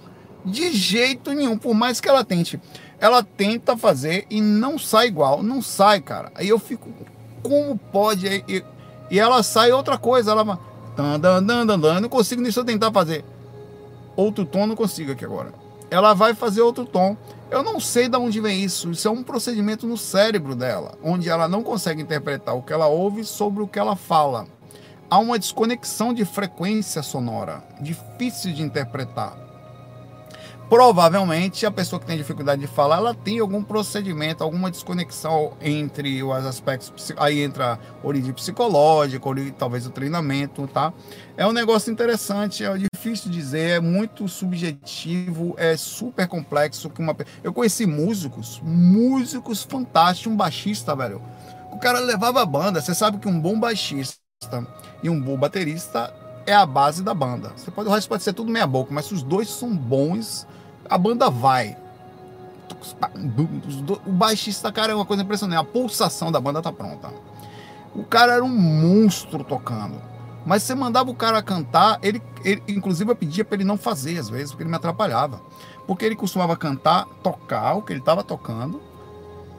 [0.45, 2.61] de jeito nenhum, por mais que ela tente.
[2.99, 6.33] Ela tenta fazer e não sai igual, não sai, cara.
[6.35, 6.89] Aí eu fico,
[7.43, 8.27] como pode?
[8.27, 8.65] E,
[9.09, 10.59] e ela sai outra coisa, ela.
[10.97, 13.25] Eu não consigo nisso eu tentar fazer.
[14.17, 17.17] Outro tom não consigo aqui agora ela vai fazer outro tom.
[17.51, 18.91] Eu não sei de onde vem isso.
[18.91, 22.87] Isso é um procedimento no cérebro dela, onde ela não consegue interpretar o que ela
[22.87, 24.47] ouve sobre o que ela fala.
[25.11, 29.48] Há uma desconexão de frequência sonora, difícil de interpretar.
[30.69, 36.23] Provavelmente a pessoa que tem dificuldade de falar, ela tem algum procedimento, alguma desconexão entre
[36.23, 39.25] os aspectos, aí entra origem psicológica,
[39.57, 40.93] talvez o treinamento, tá?
[41.39, 46.91] É um negócio interessante, é difícil dizer, é muito subjetivo, é super complexo.
[46.91, 47.17] Que uma...
[47.43, 51.23] Eu conheci músicos, músicos fantásticos, um baixista, velho.
[51.73, 54.19] O cara levava a banda, você sabe que um bom baixista
[55.03, 56.13] e um bom baterista
[56.47, 57.53] é a base da banda.
[57.57, 60.47] Você pode, o resto pode ser tudo meia boca, mas se os dois são bons,
[60.89, 61.77] a banda vai.
[64.07, 65.59] O baixista, cara, é uma coisa impressionante.
[65.59, 67.13] A pulsação da banda tá pronta.
[67.95, 70.01] O cara era um monstro tocando.
[70.47, 74.19] Mas você mandava o cara cantar, ele, ele inclusive eu pedia para ele não fazer
[74.19, 75.43] às vezes, porque ele me atrapalhava.
[75.87, 78.81] Porque ele costumava cantar, tocar o que ele estava tocando,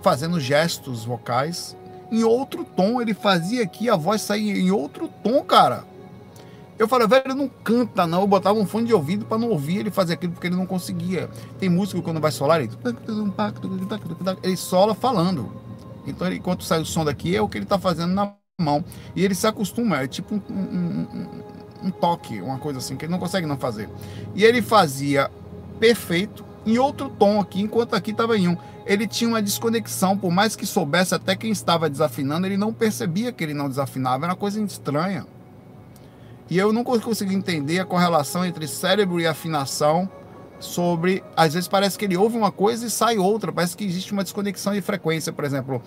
[0.02, 1.76] fazendo gestos vocais.
[2.12, 5.86] Em outro tom, ele fazia aqui, a voz saía em outro tom, cara.
[6.80, 8.22] Eu falei, velho, não canta não.
[8.22, 10.66] Eu botava um fone de ouvido para não ouvir ele fazer aquilo, porque ele não
[10.66, 11.30] conseguia.
[11.60, 12.72] Tem músico quando vai solar, ele,
[14.42, 15.52] ele sola falando.
[16.08, 18.84] Então, enquanto sai o som daqui, é o que ele está fazendo na mão.
[19.14, 21.08] E ele se acostuma, é tipo um, um,
[21.84, 23.90] um, um toque, uma coisa assim, que ele não consegue não fazer.
[24.34, 25.30] E ele fazia
[25.82, 28.58] perfeito em outro tom aqui, enquanto aqui estava em um.
[28.86, 33.34] Ele tinha uma desconexão, por mais que soubesse até quem estava desafinando, ele não percebia
[33.34, 35.28] que ele não desafinava, era uma coisa estranha.
[36.50, 40.10] E eu não consegui entender a correlação entre cérebro e afinação
[40.60, 41.24] sobre.
[41.36, 44.24] Às vezes parece que ele ouve uma coisa e sai outra, parece que existe uma
[44.24, 45.82] desconexão de frequência, por exemplo.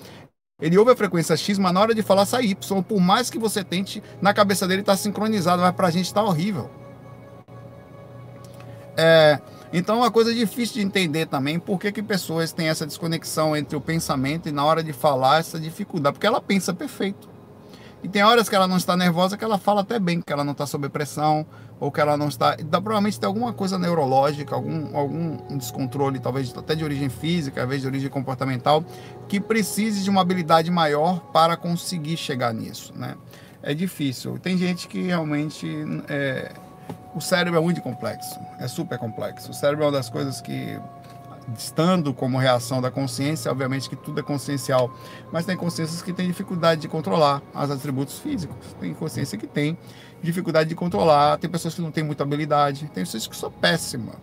[0.60, 2.82] Ele ouve a frequência X, mas na hora de falar sai Y.
[2.82, 6.22] Por mais que você tente, na cabeça dele está sincronizado, mas para a gente está
[6.22, 6.70] horrível.
[8.96, 9.40] É,
[9.72, 13.56] então é uma coisa difícil de entender também por que, que pessoas têm essa desconexão
[13.56, 17.31] entre o pensamento e na hora de falar essa dificuldade, porque ela pensa perfeito.
[18.02, 20.42] E tem horas que ela não está nervosa que ela fala até bem, que ela
[20.42, 21.46] não está sob pressão,
[21.78, 22.56] ou que ela não está.
[22.58, 27.80] Então, provavelmente tem alguma coisa neurológica, algum, algum descontrole, talvez até de origem física, talvez
[27.80, 28.84] de origem comportamental,
[29.28, 32.92] que precise de uma habilidade maior para conseguir chegar nisso.
[32.96, 33.14] Né?
[33.62, 34.38] É difícil.
[34.38, 35.68] Tem gente que realmente.
[36.08, 36.52] É,
[37.14, 39.50] o cérebro é muito complexo, é super complexo.
[39.50, 40.80] O cérebro é uma das coisas que
[41.56, 44.94] estando como reação da consciência, obviamente que tudo é consciencial,
[45.32, 49.76] mas tem consciências que têm dificuldade de controlar os atributos físicos, tem consciência que tem
[50.22, 54.16] dificuldade de controlar, tem pessoas que não têm muita habilidade, tem pessoas que são péssimas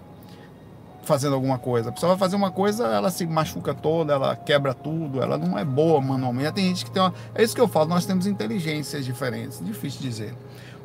[1.03, 1.89] fazendo alguma coisa.
[1.89, 5.58] A pessoa vai fazer uma coisa, ela se machuca toda, ela quebra tudo, ela não
[5.58, 6.51] é boa manualmente.
[6.53, 7.12] Tem gente que tem uma...
[7.34, 10.36] É isso que eu falo, nós temos inteligências diferentes, difícil dizer.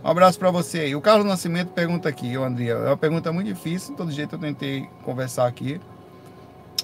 [0.02, 0.96] Um abraço para você aí.
[0.96, 4.38] O Carlos Nascimento pergunta aqui, André, é uma pergunta muito difícil, de todo jeito eu
[4.38, 5.78] tentei conversar aqui.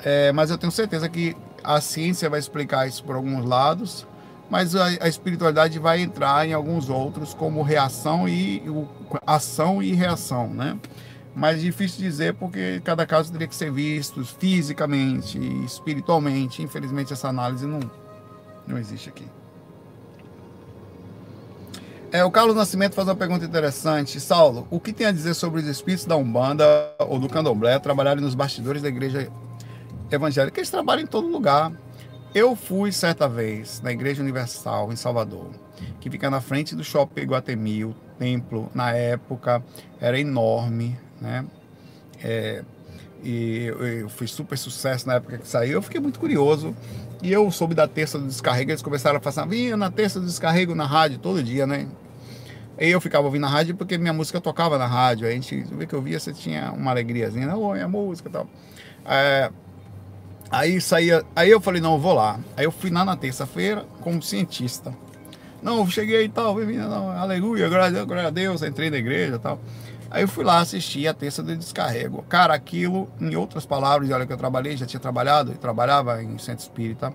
[0.05, 4.07] É, mas eu tenho certeza que a ciência vai explicar isso por alguns lados,
[4.49, 8.63] mas a, a espiritualidade vai entrar em alguns outros, como reação e
[9.27, 10.79] ação e reação, né?
[11.35, 16.63] Mas difícil dizer porque cada caso teria que ser visto fisicamente, espiritualmente.
[16.63, 17.81] Infelizmente essa análise não,
[18.67, 19.25] não existe aqui.
[22.13, 24.21] É, o Carlos Nascimento faz uma pergunta interessante.
[24.21, 26.65] Saulo, o que tem a dizer sobre os espíritos da Umbanda
[26.99, 29.31] ou do Candomblé trabalharem nos bastidores da igreja
[30.11, 31.73] evangélica, eles trabalham em todo lugar.
[32.35, 35.51] Eu fui certa vez na Igreja Universal em Salvador,
[36.01, 37.85] que fica na frente do Shopping Guatemi.
[37.85, 39.63] O templo, na época,
[40.01, 41.45] era enorme, né?
[42.23, 42.63] É,
[43.23, 45.73] e eu, eu super sucesso na época que saiu.
[45.73, 46.75] Eu fiquei muito curioso.
[47.23, 48.71] E eu soube da terça do descarrego.
[48.71, 51.87] Eles começaram a falar, vinha na terça do descarrego na rádio todo dia, né?
[52.79, 55.27] E eu ficava ouvindo na rádio porque minha música tocava na rádio.
[55.27, 57.55] A gente vê que eu via, você tinha uma alegriazinha, né?
[57.55, 58.49] oi, a música e tal.
[59.05, 59.51] É,
[60.51, 62.41] Aí saía, aí eu falei, não, eu vou lá.
[62.57, 64.93] Aí eu fui lá na terça-feira como cientista.
[65.63, 69.61] Não, cheguei e tal, não, aleluia, glória a Deus, entrei na igreja e tal.
[70.11, 72.25] Aí eu fui lá assistir a terça de descarrego.
[72.29, 76.65] Cara, aquilo, em outras palavras, olha que eu trabalhei, já tinha trabalhado, trabalhava em centro
[76.65, 77.13] espírita.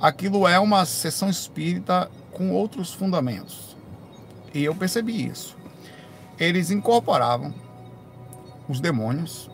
[0.00, 3.76] Aquilo é uma sessão espírita com outros fundamentos.
[4.54, 5.54] E eu percebi isso.
[6.38, 7.52] Eles incorporavam
[8.68, 9.50] os demônios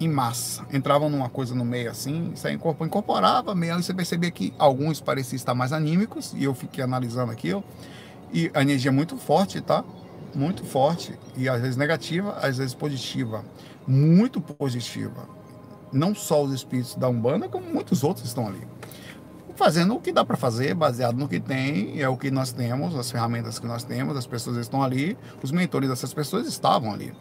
[0.00, 0.64] em massa.
[0.72, 5.00] Entravam numa coisa no meio assim, isso aí incorporava, meio aí você percebia que alguns
[5.00, 7.64] pareciam estar mais anímicos, e eu fiquei analisando aquilo,
[8.32, 9.84] e a energia é muito forte, tá?
[10.34, 13.44] Muito forte, e às vezes negativa, às vezes positiva.
[13.86, 15.28] Muito positiva.
[15.90, 18.66] Não só os espíritos da Umbanda, como muitos outros estão ali.
[19.56, 22.94] Fazendo o que dá para fazer, baseado no que tem, é o que nós temos,
[22.94, 27.12] as ferramentas que nós temos, as pessoas estão ali, os mentores dessas pessoas estavam ali.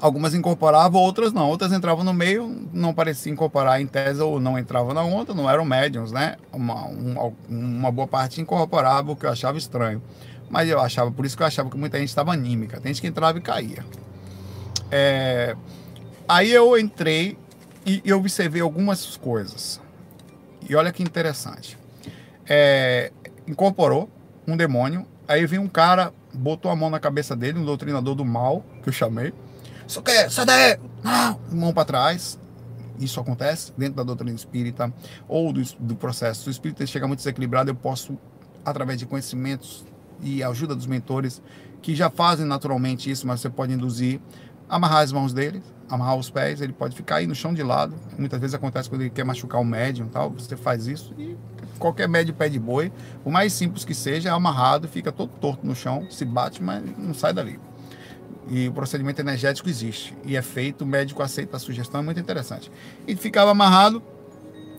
[0.00, 1.46] Algumas incorporavam, outras não.
[1.48, 5.48] Outras entravam no meio, não parecia incorporar em tese ou não entravam na onda, não
[5.48, 6.36] eram médiums, né?
[6.50, 10.02] Uma, uma, uma boa parte incorporava, o que eu achava estranho.
[10.48, 12.80] Mas eu achava, por isso que eu achava que muita gente estava anímica.
[12.80, 13.84] Tem gente que entrava e caía.
[14.90, 15.54] É,
[16.26, 17.36] aí eu entrei
[17.84, 19.82] e eu observei algumas coisas.
[20.66, 21.78] E olha que interessante.
[22.48, 23.12] É,
[23.46, 24.08] incorporou
[24.48, 28.24] um demônio, aí vem um cara, botou a mão na cabeça dele, um doutrinador do
[28.24, 29.32] mal, que eu chamei
[29.90, 32.38] isso quer, sai daí, não, mão para trás.
[32.98, 34.92] Isso acontece dentro da doutrina espírita
[35.26, 36.42] ou do, do processo.
[36.42, 38.16] Se o espírito chega muito desequilibrado, eu posso,
[38.64, 39.84] através de conhecimentos
[40.22, 41.42] e ajuda dos mentores,
[41.80, 44.20] que já fazem naturalmente isso, mas você pode induzir,
[44.68, 47.96] amarrar as mãos dele, amarrar os pés, ele pode ficar aí no chão de lado.
[48.18, 51.36] Muitas vezes acontece quando ele quer machucar o médium tal, você faz isso e
[51.78, 52.92] qualquer médio pé de boi,
[53.24, 56.84] o mais simples que seja, é amarrado, fica todo torto no chão, se bate, mas
[56.98, 57.58] não sai dali.
[58.48, 60.16] E o procedimento energético existe.
[60.24, 62.70] E é feito, o médico aceita a sugestão, é muito interessante.
[63.06, 64.02] E ficava amarrado.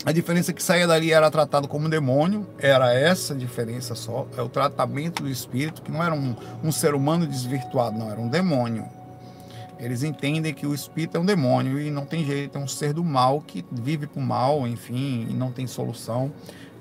[0.04, 4.28] A diferença que saía dali era tratado como demônio, era essa diferença só.
[4.36, 8.20] É o tratamento do espírito, que não era um, um ser humano desvirtuado, não, era
[8.20, 8.84] um demônio.
[9.80, 12.94] Eles entendem que o espírito é um demônio e não tem jeito, é um ser
[12.94, 16.32] do mal que vive para o mal, enfim, e não tem solução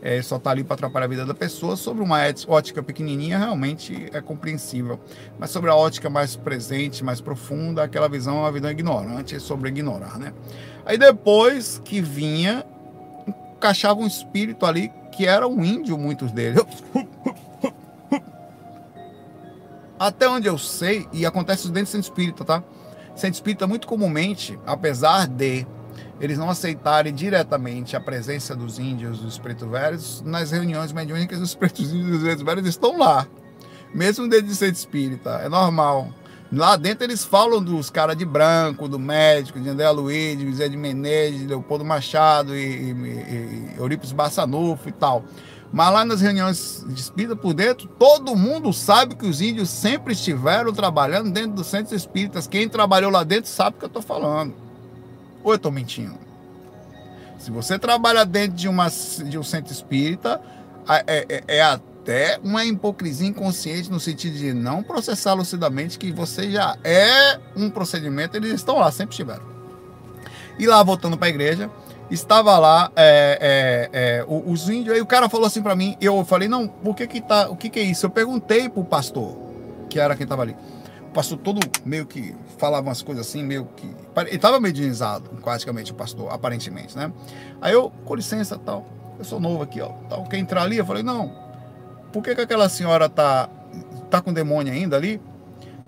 [0.03, 1.77] é, só está ali para atrapalhar a vida da pessoa.
[1.77, 4.99] Sobre uma ótica pequenininha, realmente é compreensível.
[5.39, 9.39] Mas sobre a ótica mais presente, mais profunda, aquela visão é uma visão ignorante, é
[9.39, 10.33] sobre ignorar, né?
[10.87, 12.65] Aí depois que vinha,
[13.57, 16.65] encaixava um espírito ali que era um índio, muitos deles.
[19.99, 22.65] Até onde eu sei, e acontece dentro do centro espírita, tá?
[23.15, 25.67] Centro espírita, muito comumente, apesar de
[26.21, 31.55] eles não aceitarem diretamente a presença dos índios, dos pretos velhos, nas reuniões mediúnicas, os
[31.55, 33.27] pretos índios e os pretos velhos estão lá,
[33.95, 36.13] mesmo dentro de ser espírita, é normal.
[36.53, 40.69] Lá dentro eles falam dos caras de branco, do médico, de André Luiz, de José
[40.69, 45.25] de Menezes, de Leopoldo Machado e, e, e Bassanufo e tal.
[45.73, 50.13] Mas lá nas reuniões de espírita por dentro, todo mundo sabe que os índios sempre
[50.13, 52.49] estiveram trabalhando dentro dos centros espíritas.
[52.49, 54.53] Quem trabalhou lá dentro sabe o que eu estou falando.
[55.43, 56.19] Ou eu estou mentindo?
[57.39, 60.41] Se você trabalha dentro de, uma, de um centro espírita,
[61.07, 66.51] é, é, é até uma hipocrisia inconsciente no sentido de não processar lucidamente que você
[66.51, 69.45] já é um procedimento, eles estão lá, sempre estiveram.
[70.59, 71.71] E lá, voltando para a igreja,
[72.11, 76.23] estava lá é, é, é, os índios, aí o cara falou assim para mim, eu
[76.25, 78.07] falei, não, por que que tá, o que que é isso?
[78.07, 79.37] Eu perguntei pro pastor,
[79.89, 80.57] que era quem estava ali.
[81.03, 83.89] O pastor todo meio que falava umas coisas assim, meio que...
[84.17, 87.13] Ele estava medianizado, praticamente, o pastor, aparentemente, né?
[87.61, 88.87] Aí eu, com licença, tal,
[89.19, 90.79] eu sou novo aqui, ó, tal, quer entrar ali?
[90.79, 91.33] Eu falei, não,
[92.13, 93.49] por que que aquela senhora tá,
[94.11, 95.21] tá com demônio ainda ali?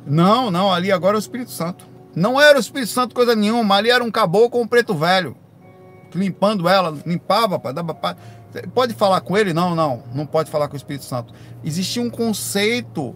[0.06, 1.86] Não, não, ali agora é o Espírito Santo.
[2.14, 5.36] Não era o Espírito Santo coisa nenhuma, ali era um caboclo com um preto velho
[6.14, 7.96] limpando ela, limpava, dava,
[8.74, 9.52] pode falar com ele?
[9.52, 11.32] Não, não, não pode falar com o Espírito Santo.
[11.64, 13.14] Existia um conceito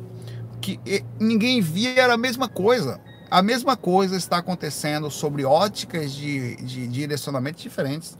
[0.60, 0.80] que
[1.20, 3.00] ninguém via, era a mesma coisa.
[3.28, 8.16] A mesma coisa está acontecendo sobre óticas de, de direcionamento diferentes.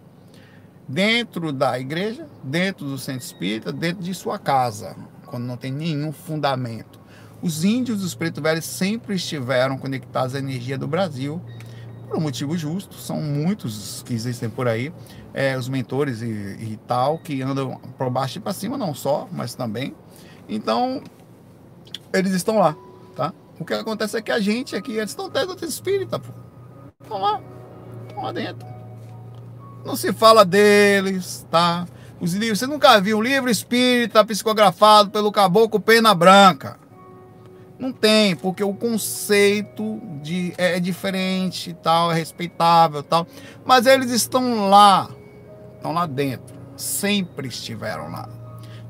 [0.88, 4.96] Dentro da igreja, dentro do centro espírita, dentro de sua casa,
[5.26, 7.00] quando não tem nenhum fundamento.
[7.40, 11.40] Os índios dos preto velhos sempre estiveram conectados à energia do Brasil
[12.08, 14.92] por um motivo justo, são muitos que existem por aí,
[15.34, 19.28] é, os mentores e, e, tal, que andam para baixo e para cima, não só,
[19.32, 19.94] mas também.
[20.48, 21.02] Então,
[22.12, 22.76] eles estão lá?
[23.58, 26.32] O que acontece é que a gente aqui, eles estão dentro do espírita, pô.
[27.02, 27.40] Estão lá,
[28.06, 28.66] estão lá dentro.
[29.84, 31.86] Não se fala deles, tá?
[32.20, 36.78] Os livros, você nunca viu um livro espírita psicografado pelo caboclo Pena Branca.
[37.78, 43.26] Não tem, porque o conceito de, é, é diferente tal, é respeitável tal.
[43.64, 45.10] Mas eles estão lá,
[45.76, 48.28] estão lá dentro, sempre estiveram lá.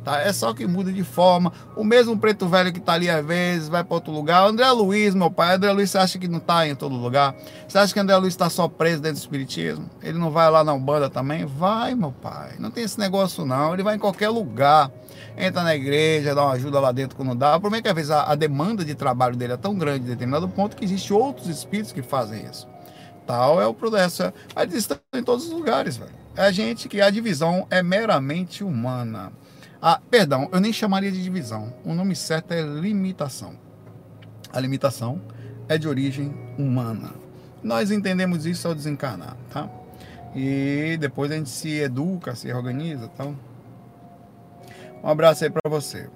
[0.07, 0.20] Tá?
[0.20, 1.52] É só que muda de forma.
[1.74, 4.46] O mesmo preto velho que está ali às vezes vai para outro lugar.
[4.46, 7.34] André Luiz, meu pai, André Luiz, você acha que não está em todo lugar?
[7.66, 9.90] Você acha que André Luiz está só preso dentro do Espiritismo?
[10.00, 11.44] Ele não vai lá na Umbanda também?
[11.44, 12.52] Vai, meu pai.
[12.61, 13.74] Não tem esse negócio não.
[13.74, 14.92] Ele vai em qualquer lugar
[15.36, 17.57] entra na igreja, dá uma ajuda lá dentro quando dá.
[17.57, 20.04] O problema é que às vezes a, a demanda de trabalho dele é tão grande
[20.04, 22.68] em determinado ponto que existe outros espíritos que fazem isso.
[23.26, 24.32] Tal é o processo.
[24.54, 26.12] Mas eles estão em todos os lugares, velho.
[26.36, 29.32] É a gente que a divisão é meramente humana.
[29.89, 31.72] Ah, perdão, eu nem chamaria de divisão.
[31.84, 33.55] O nome certo é limitação.
[34.53, 35.22] A limitação
[35.68, 37.14] é de origem humana.
[37.62, 39.70] Nós entendemos isso ao desencarnar, tá?
[40.34, 43.28] E depois a gente se educa, se organiza, tal.
[43.28, 43.34] Tá?
[45.05, 46.11] Um abraço aí para você.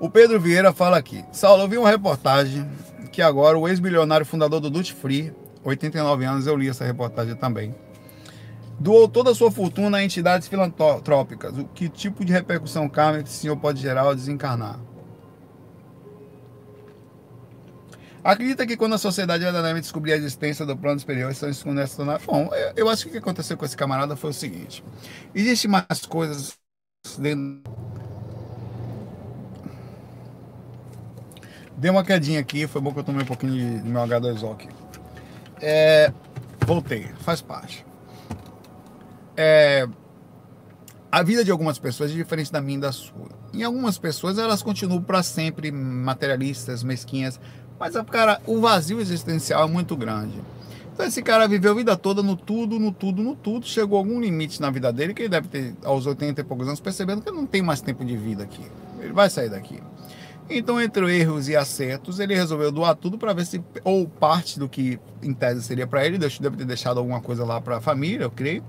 [0.00, 1.22] O Pedro Vieira fala aqui.
[1.30, 2.66] Saulo, eu vi uma reportagem
[3.12, 7.74] que agora o ex-bilionário fundador do Duty Free, 89 anos, eu li essa reportagem também,
[8.78, 11.56] doou toda a sua fortuna a entidades filantrópicas.
[11.56, 14.78] O que tipo de repercussão kármica esse senhor pode gerar ao desencarnar?
[18.22, 21.88] Acredita que quando a sociedade verdadeiramente descobrir a existência do plano superior, estão escondendo
[22.26, 24.84] Bom, eu acho que o que aconteceu com esse camarada foi o seguinte:
[25.34, 26.58] existem mais coisas
[31.76, 34.52] Deu uma quedinha aqui, foi bom que eu tomei um pouquinho de, de meu H2O
[34.52, 34.68] aqui.
[35.62, 36.12] É,
[36.66, 37.87] voltei, faz parte.
[39.40, 39.86] É,
[41.12, 43.28] a vida de algumas pessoas é diferente da minha e da sua.
[43.54, 47.38] Em algumas pessoas elas continuam para sempre materialistas, mesquinhas,
[47.78, 50.42] mas cara, o vazio existencial é muito grande.
[50.92, 53.64] Então esse cara viveu a vida toda no tudo, no tudo, no tudo.
[53.64, 56.66] Chegou a algum limite na vida dele que ele deve ter, aos 80 e poucos
[56.66, 58.64] anos, percebendo que ele não tem mais tempo de vida aqui.
[58.98, 59.80] Ele vai sair daqui.
[60.50, 64.68] Então, entre erros e acertos, ele resolveu doar tudo para ver se, ou parte do
[64.68, 68.24] que em tese seria para ele, deve ter deixado alguma coisa lá para a família,
[68.24, 68.64] eu creio,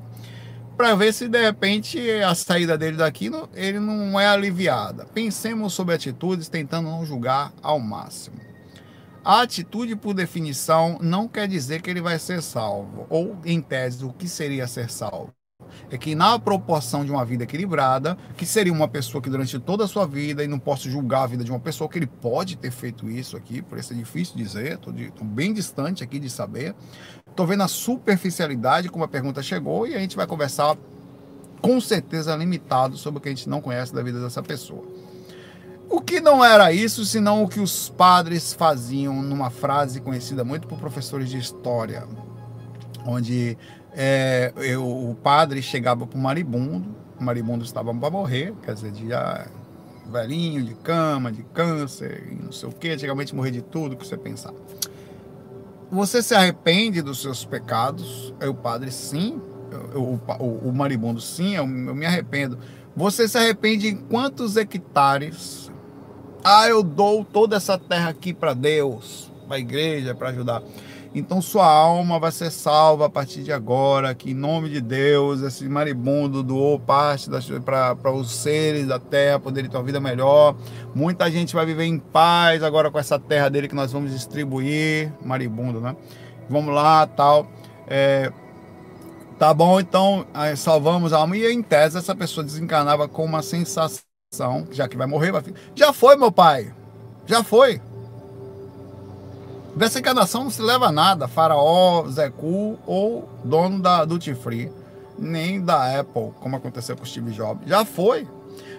[0.79, 5.03] para ver se de repente a saída dele daqui ele não é aliviada.
[5.13, 8.39] Pensemos sobre atitudes, tentando não julgar ao máximo.
[9.21, 13.05] A atitude, por definição, não quer dizer que ele vai ser salvo.
[13.09, 15.33] Ou, em tese, o que seria ser salvo?
[15.91, 19.83] É que, na proporção de uma vida equilibrada, que seria uma pessoa que durante toda
[19.83, 22.55] a sua vida, e não posso julgar a vida de uma pessoa, que ele pode
[22.55, 24.93] ter feito isso aqui, por isso é difícil dizer, estou
[25.27, 26.73] bem distante aqui de saber.
[27.39, 30.75] Estou vendo a superficialidade como a pergunta chegou e a gente vai conversar
[31.61, 34.83] com certeza limitado sobre o que a gente não conhece da vida dessa pessoa.
[35.89, 40.67] O que não era isso, senão o que os padres faziam numa frase conhecida muito
[40.67, 42.05] por professores de história,
[43.05, 43.57] onde
[43.93, 48.93] é, eu, o padre chegava para o maribundo, o maribundo estava para morrer, quer dizer,
[48.95, 49.47] já
[50.11, 54.17] velhinho, de cama, de câncer, não sei o que, antigamente morrer de tudo que você
[54.17, 54.51] pensar.
[55.91, 58.33] Você se arrepende dos seus pecados?
[58.39, 59.41] Aí o padre, sim.
[59.95, 62.57] O, o, sim, eu, eu me arrependo.
[62.95, 65.71] Você se arrepende em quantos hectares?
[66.43, 70.61] Ah, eu dou toda essa terra aqui para Deus, para a igreja, para ajudar.
[71.13, 75.41] Então sua alma vai ser salva a partir de agora, que em nome de Deus,
[75.41, 77.27] esse maribundo doou parte
[77.65, 80.55] para os seres da terra poderem ter uma vida melhor.
[80.93, 85.11] Muita gente vai viver em paz agora com essa terra dele que nós vamos distribuir.
[85.25, 85.95] Maribundo, né?
[86.47, 87.47] Vamos lá, tal.
[87.87, 88.31] É,
[89.39, 91.35] tá bom, então salvamos a alma.
[91.35, 93.99] E em tese, essa pessoa desencarnava com uma sensação,
[94.69, 95.41] já que vai morrer, vai...
[95.73, 96.71] já foi, meu pai.
[97.25, 97.81] Já foi.
[99.75, 104.71] Dessa encarnação não se leva a nada, faraó, Zé Cu ou dono da Duty Free,
[105.17, 107.67] nem da Apple, como aconteceu com Steve Jobs.
[107.67, 108.27] Já foi.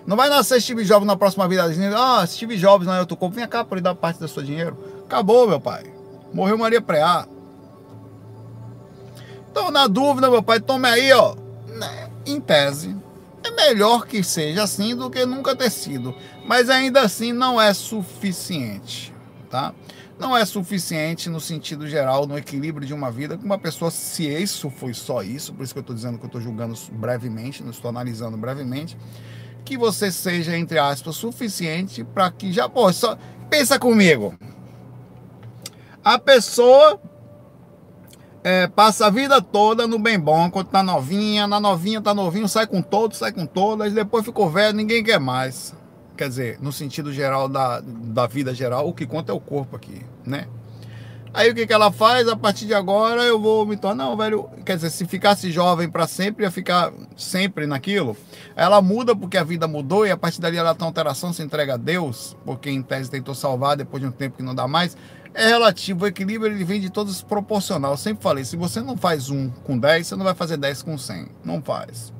[0.06, 1.64] Não vai nascer Steve Jobs na próxima vida
[1.96, 4.76] ah, Steve Jobs não é outro corpo, vem cá por dar parte do seu dinheiro.
[5.04, 5.84] Acabou, meu pai.
[6.32, 7.26] Morreu Maria Preá.
[9.50, 11.34] Então, na dúvida, meu pai, tome aí, ó.
[11.66, 12.96] Né, em tese,
[13.42, 16.14] é melhor que seja assim do que nunca ter sido.
[16.46, 19.12] Mas ainda assim não é suficiente,
[19.50, 19.74] tá?
[20.20, 24.28] Não é suficiente no sentido geral, no equilíbrio de uma vida, que uma pessoa, se
[24.28, 27.62] isso foi só isso, por isso que eu estou dizendo que eu estou julgando brevemente,
[27.62, 28.98] não estou analisando brevemente,
[29.64, 33.16] que você seja, entre aspas, suficiente para que já, pô, só,
[33.48, 34.34] pensa comigo.
[36.04, 37.00] A pessoa
[38.44, 42.46] é, passa a vida toda no bem bom, quando tá novinha, na novinha tá novinho,
[42.46, 45.79] sai com todos, sai com todas, depois ficou velho, ninguém quer mais
[46.20, 49.74] quer dizer, no sentido geral da, da vida geral, o que conta é o corpo
[49.74, 50.46] aqui, né?
[51.32, 52.28] Aí o que, que ela faz?
[52.28, 54.50] A partir de agora eu vou me tornar, não, velho.
[54.66, 58.14] Quer dizer, se ficasse jovem para sempre, ia ficar sempre naquilo.
[58.54, 61.74] Ela muda porque a vida mudou e a partir dali ela tem alteração, se entrega
[61.74, 64.98] a Deus, porque em tese tentou salvar depois de um tempo que não dá mais.
[65.32, 67.92] É relativo, o equilíbrio ele vem de todos proporcional.
[67.92, 70.82] Eu sempre falei, se você não faz um com 10, você não vai fazer 10
[70.82, 71.28] com 100.
[71.42, 72.12] Não faz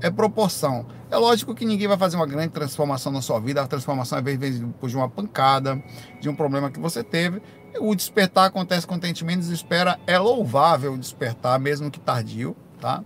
[0.00, 0.86] é proporção.
[1.10, 4.22] É lógico que ninguém vai fazer uma grande transformação na sua vida, a transformação é
[4.22, 5.82] depois de uma pancada,
[6.20, 7.42] de um problema que você teve.
[7.80, 13.02] O despertar acontece quando tem menos espera, é louvável despertar, mesmo que tardio, tá?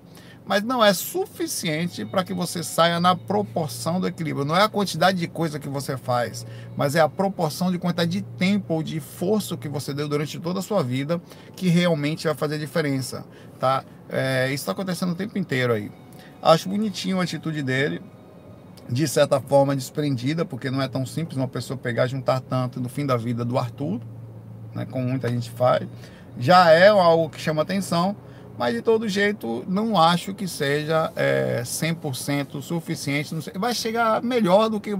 [0.46, 4.44] Mas não é suficiente para que você saia na proporção do equilíbrio.
[4.44, 8.10] Não é a quantidade de coisa que você faz, mas é a proporção de quantidade
[8.10, 11.20] de tempo ou de esforço que você deu durante toda a sua vida
[11.56, 13.24] que realmente vai fazer diferença,
[13.58, 13.84] tá?
[14.08, 15.90] É, isso está acontecendo o tempo inteiro aí.
[16.44, 18.02] Acho bonitinho a atitude dele,
[18.86, 22.78] de certa forma desprendida, porque não é tão simples uma pessoa pegar e juntar tanto
[22.78, 23.98] no fim da vida do Arthur,
[24.74, 25.88] né, como muita gente faz.
[26.38, 28.14] Já é algo que chama atenção,
[28.58, 33.42] mas de todo jeito não acho que seja é, 100% suficiente.
[33.42, 34.94] Sei, vai chegar melhor do que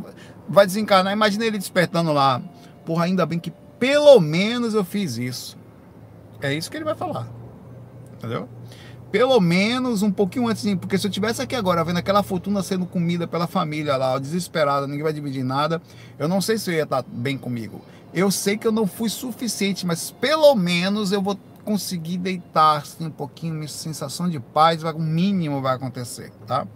[0.49, 1.13] vai desencarnar.
[1.13, 2.41] Imagina ele despertando lá.
[2.87, 5.59] Porra, ainda bem que pelo menos eu fiz isso.
[6.41, 7.29] É isso que ele vai falar.
[8.15, 8.49] Entendeu?
[9.15, 12.85] Pelo menos um pouquinho antes, porque se eu tivesse aqui agora vendo aquela fortuna sendo
[12.85, 15.81] comida pela família lá, desesperada, ninguém vai dividir nada,
[16.19, 17.81] eu não sei se eu ia estar bem comigo.
[18.13, 23.07] Eu sei que eu não fui suficiente, mas pelo menos eu vou conseguir deitar assim,
[23.07, 26.67] um pouquinho, minha sensação de paz, o mínimo vai acontecer, tá?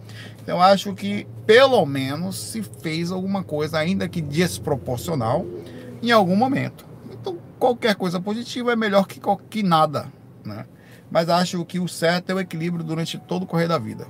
[0.41, 5.45] Então eu acho que pelo menos se fez alguma coisa, ainda que desproporcional,
[6.01, 6.85] em algum momento.
[7.11, 9.19] Então qualquer coisa positiva é melhor que,
[9.49, 10.07] que nada,
[10.45, 10.65] né?
[11.09, 14.07] Mas acho que o certo é o equilíbrio durante todo o correr da vida.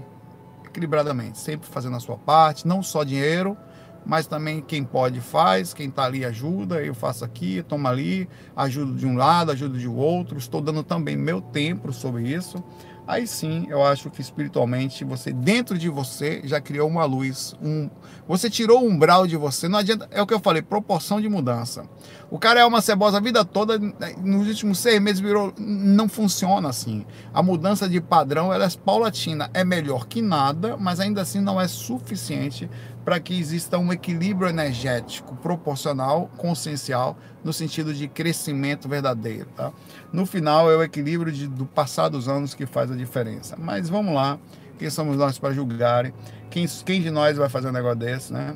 [0.65, 3.57] Equilibradamente, sempre fazendo a sua parte, não só dinheiro,
[4.05, 8.93] mas também quem pode faz, quem está ali ajuda, eu faço aqui, toma ali, ajudo
[8.93, 12.63] de um lado, ajudo de outro, estou dando também meu tempo sobre isso.
[13.09, 17.89] Aí sim, eu acho que espiritualmente você dentro de você já criou uma luz, um
[18.27, 21.27] você tirou o umbral de você, não adianta, é o que eu falei, proporção de
[21.27, 21.89] mudança.
[22.29, 23.79] O cara é uma cebosa a vida toda,
[24.23, 25.51] nos últimos seis meses virou.
[25.57, 27.03] Não funciona assim.
[27.33, 29.49] A mudança de padrão ela é paulatina.
[29.51, 32.69] É melhor que nada, mas ainda assim não é suficiente
[33.03, 39.47] para que exista um equilíbrio energético proporcional, consciencial, no sentido de crescimento verdadeiro.
[39.55, 39.71] Tá?
[40.11, 43.55] No final, é o equilíbrio de, do passar dos anos que faz a diferença.
[43.57, 44.37] Mas vamos lá,
[44.77, 46.13] quem somos nós para julgarem?
[46.49, 48.55] Quem, quem de nós vai fazer um negócio desse, né?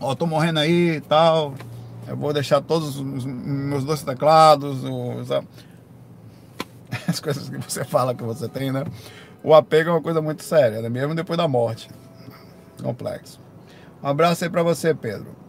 [0.00, 1.54] Ó, tô morrendo aí e tal
[2.06, 5.30] eu vou deixar todos os meus dois teclados, os,
[7.08, 8.84] as coisas que você fala que você tem, né?
[9.42, 10.88] O apego é uma coisa muito séria, né?
[10.88, 11.88] mesmo depois da morte.
[12.82, 13.40] Complexo.
[14.02, 15.42] Um abraço aí para você, Pedro.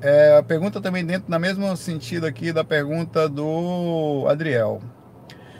[0.00, 4.80] É, a pergunta também dentro, na mesmo sentido aqui da pergunta do Adriel.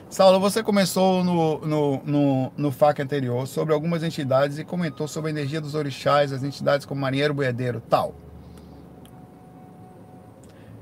[0.08, 5.28] Saulo, você começou no, no, no, no FAQ anterior sobre algumas entidades e comentou sobre
[5.28, 8.14] a energia dos orixás, as entidades como marinheiro, boiadeiro, tal.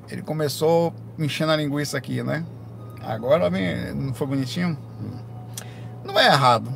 [0.09, 2.45] Ele começou enchendo a linguiça aqui, né?
[3.03, 3.51] Agora
[3.95, 4.79] não foi bonitinho?
[6.07, 6.73] Não é errado.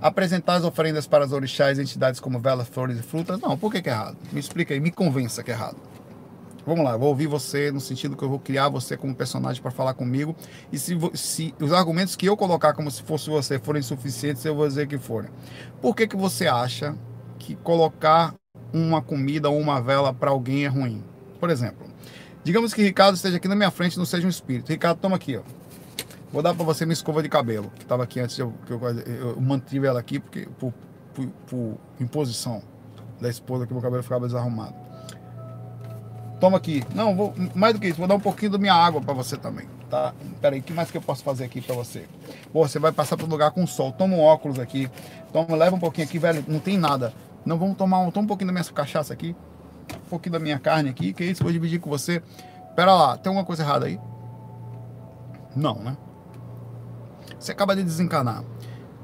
[0.00, 3.56] Apresentar as oferendas para os orixás e entidades como velas, flores e frutas, não.
[3.56, 4.16] Por que, que é errado?
[4.32, 5.76] Me explica aí, me convença que é errado.
[6.66, 9.70] Vamos lá, vou ouvir você no sentido que eu vou criar você como personagem para
[9.70, 10.34] falar comigo.
[10.72, 14.54] E se, se, os argumentos que eu colocar como se fosse você forem suficientes, eu
[14.54, 15.30] vou dizer que forem.
[15.82, 16.96] Por que, que você acha
[17.38, 18.34] que colocar
[18.72, 21.04] uma comida ou uma vela para alguém é ruim?
[21.38, 21.86] Por exemplo,
[22.42, 24.70] digamos que Ricardo esteja aqui na minha frente e não seja um espírito.
[24.70, 25.42] Ricardo, toma aqui, ó.
[26.34, 29.40] Vou dar para você minha escova de cabelo, que estava aqui antes, eu, eu, eu,
[29.40, 30.74] mantive ela aqui porque, por,
[31.14, 32.60] por, por imposição
[33.20, 34.74] da esposa, que meu cabelo ficava desarrumado.
[36.40, 36.82] Toma aqui.
[36.92, 39.36] Não, vou, mais do que isso, vou dar um pouquinho da minha água para você
[39.36, 40.12] também, tá?
[40.40, 42.04] Peraí, o que mais que eu posso fazer aqui para você?
[42.52, 43.92] Pô, você vai passar para um lugar com sol.
[43.92, 44.90] Toma um óculos aqui.
[45.32, 46.44] Toma, leva um pouquinho aqui, velho.
[46.48, 47.14] Não tem nada.
[47.46, 49.36] Não, vamos tomar um, toma um pouquinho da minha cachaça aqui.
[50.04, 51.12] Um pouquinho da minha carne aqui.
[51.12, 51.44] Que é isso?
[51.44, 52.20] Vou dividir com você.
[52.74, 54.00] Pera lá, tem alguma coisa errada aí?
[55.54, 55.96] Não, né?
[57.38, 58.44] Você acaba de desencanar.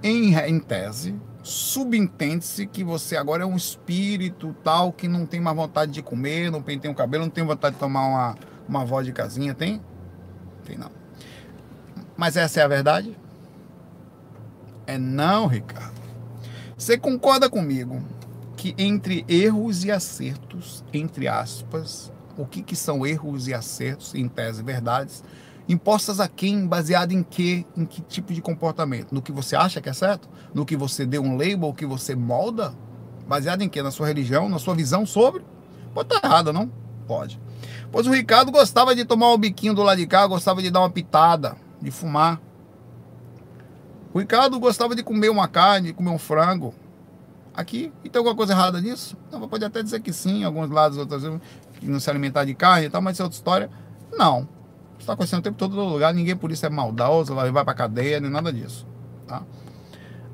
[0.02, 5.56] Em, em tese, subentende-se que você agora é um espírito tal que não tem mais
[5.56, 8.34] vontade de comer, não penteia o cabelo, não tem vontade de tomar
[8.68, 9.80] uma, uma casinha, tem?
[10.64, 10.90] Tem não.
[12.16, 13.16] Mas essa é a verdade?
[14.86, 16.00] É não, Ricardo.
[16.76, 18.02] Você concorda comigo
[18.56, 24.28] que entre erros e acertos, entre aspas, o que, que são erros e acertos, em
[24.28, 25.22] tese verdades,
[25.70, 26.66] Impostas a quem?
[26.66, 27.64] Baseado em quê?
[27.76, 29.14] Em que tipo de comportamento?
[29.14, 30.28] No que você acha que é certo?
[30.52, 32.74] No que você deu um label que você molda?
[33.28, 33.80] Baseado em quê?
[33.80, 35.44] Na sua religião, na sua visão sobre?
[35.94, 36.68] Pode estar errada, não?
[37.06, 37.40] Pode.
[37.92, 40.80] Pois o Ricardo gostava de tomar um biquinho do lado de cá, gostava de dar
[40.80, 42.40] uma pitada, de fumar.
[44.12, 46.74] O Ricardo gostava de comer uma carne, comer um frango.
[47.54, 49.16] Aqui, e tem alguma coisa errada nisso?
[49.30, 51.40] Não, pode até dizer que sim, alguns lados, outras vezes,
[51.80, 53.70] não se alimentar de carne e tal, mas isso é outra história.
[54.10, 54.48] Não
[55.02, 58.20] está acontecendo o tempo todo no lugar, ninguém por isso é maldoso, vai, pra cadeia,
[58.20, 58.86] nem nada disso.
[59.26, 59.42] Tá?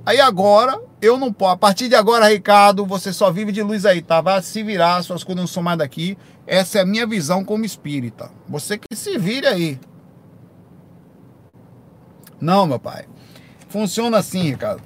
[0.05, 1.53] Aí agora, eu não posso.
[1.53, 4.21] A partir de agora, Ricardo, você só vive de luz aí, tá?
[4.21, 6.17] Vai se virar, suas coisas não são mais daqui.
[6.47, 8.31] Essa é a minha visão como espírita.
[8.49, 9.81] Você que se vire aí.
[12.41, 13.07] Não, meu pai.
[13.69, 14.83] Funciona assim, Ricardo.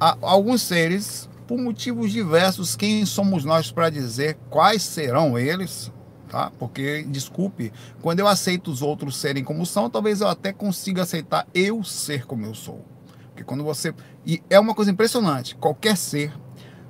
[0.00, 5.92] Há alguns seres, por motivos diversos, quem somos nós para dizer quais serão eles?
[6.28, 6.52] Tá?
[6.58, 11.46] Porque, desculpe, quando eu aceito os outros serem como são, talvez eu até consiga aceitar
[11.54, 12.84] eu ser como eu sou.
[13.28, 13.94] Porque quando você.
[14.26, 15.54] E é uma coisa impressionante.
[15.56, 16.32] Qualquer ser,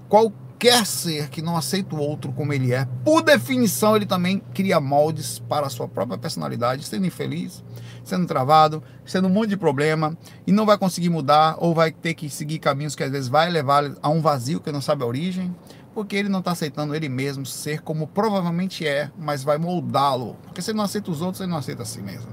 [0.09, 4.81] qualquer ser que não aceita o outro como ele é, por definição, ele também cria
[4.81, 7.63] moldes para a sua própria personalidade, sendo infeliz,
[8.03, 10.17] sendo travado, sendo um monte de problema,
[10.47, 13.51] e não vai conseguir mudar, ou vai ter que seguir caminhos que às vezes vai
[13.51, 15.55] levar a um vazio que não sabe a origem
[15.99, 20.37] porque ele não está aceitando ele mesmo ser como provavelmente é, mas vai moldá-lo.
[20.45, 22.31] Porque se ele não aceita os outros, ele não aceita a si mesmo.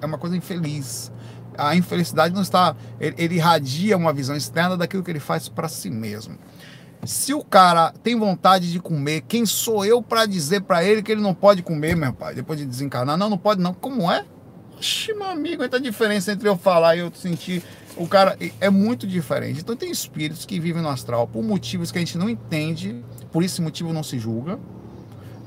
[0.00, 1.12] É uma coisa infeliz.
[1.56, 2.74] A infelicidade não está.
[2.98, 6.36] Ele, ele irradia uma visão externa daquilo que ele faz para si mesmo.
[7.04, 11.12] Se o cara tem vontade de comer, quem sou eu para dizer para ele que
[11.12, 13.16] ele não pode comer, meu pai, depois de desencarnar?
[13.16, 13.72] Não, não pode não.
[13.72, 14.24] Como é?
[14.76, 17.62] Oxi, meu amigo, entra a diferença entre eu falar e eu sentir
[17.96, 19.60] o cara é muito diferente.
[19.60, 23.42] Então tem espíritos que vivem no astral por motivos que a gente não entende, por
[23.42, 24.58] esse motivo não se julga.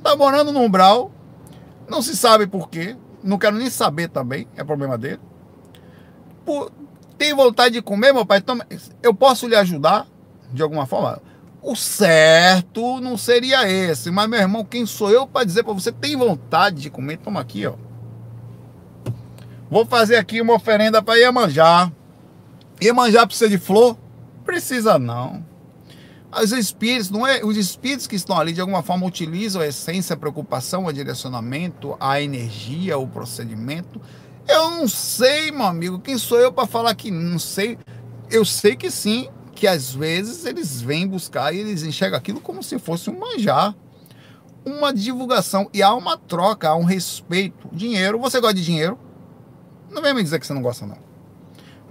[0.03, 1.11] Tá morando no umbral,
[1.89, 5.19] não se sabe por quê, não quero nem saber também, é problema dele.
[6.45, 6.71] Por,
[7.17, 8.41] tem vontade de comer, meu pai?
[9.03, 10.07] Eu posso lhe ajudar
[10.51, 11.21] de alguma forma?
[11.61, 15.91] O certo não seria esse, mas meu irmão, quem sou eu para dizer para você
[15.91, 17.17] tem vontade de comer?
[17.17, 17.73] Toma aqui, ó.
[19.69, 21.91] Vou fazer aqui uma oferenda para Iemanjá.
[22.81, 23.97] Iemanjá precisa de flor?
[24.45, 25.45] Precisa não.
[26.41, 30.13] Os espíritos, não é, os espíritos que estão ali de alguma forma utilizam a essência,
[30.13, 33.99] a preocupação, o direcionamento, a energia, o procedimento.
[34.47, 37.77] Eu não sei, meu amigo, quem sou eu para falar que não sei?
[38.31, 42.63] Eu sei que sim, que às vezes eles vêm buscar e eles enxergam aquilo como
[42.63, 43.75] se fosse um manjar,
[44.65, 47.67] uma divulgação e há uma troca, há um respeito.
[47.73, 48.97] Dinheiro, você gosta de dinheiro?
[49.97, 50.95] Não vem me dizer que você não gosta não.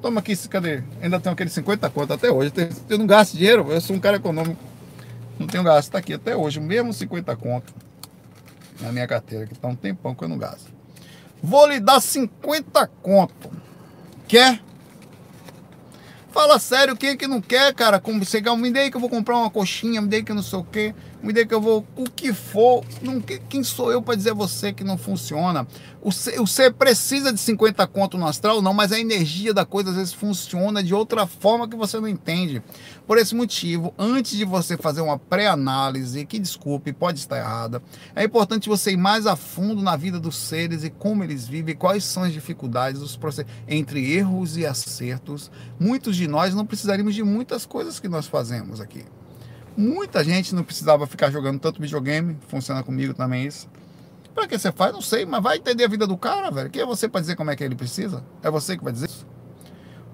[0.01, 0.85] Toma aqui, cadê?
[1.03, 2.53] Ainda tenho aquele 50 conto até hoje.
[2.89, 4.63] Eu não gasto dinheiro, eu sou um cara econômico.
[5.37, 5.91] Não tenho gasto.
[5.91, 7.75] Tá aqui até hoje, mesmo 50 conto
[8.81, 10.73] na minha carteira, que tá um tempão que eu não gasto.
[11.43, 13.51] Vou lhe dar 50 conto.
[14.29, 14.63] Quer?
[16.31, 17.99] Fala sério, quem é que não quer, cara?
[17.99, 20.61] Como chegar, me dei que eu vou comprar uma coxinha, me dei que não sei
[20.61, 20.95] o quê.
[21.27, 24.73] Medida que eu vou, o que for, não, quem sou eu para dizer a você
[24.73, 25.67] que não funciona?
[26.03, 28.63] O ser, o ser precisa de 50 conto no astral?
[28.63, 32.07] Não, mas a energia da coisa às vezes funciona de outra forma que você não
[32.07, 32.63] entende.
[33.07, 37.83] Por esse motivo, antes de você fazer uma pré-análise, que desculpe, pode estar errada,
[38.15, 41.75] é importante você ir mais a fundo na vida dos seres e como eles vivem,
[41.75, 45.51] quais são as dificuldades, os processos, entre erros e acertos.
[45.79, 49.05] Muitos de nós não precisaríamos de muitas coisas que nós fazemos aqui.
[49.77, 53.69] Muita gente não precisava ficar jogando tanto videogame, funciona comigo também isso.
[54.35, 54.93] Pra que você faz?
[54.93, 56.71] Não sei, mas vai entender a vida do cara, velho.
[56.71, 58.25] Quem é você para dizer como é que ele precisa?
[58.43, 59.27] É você que vai dizer isso?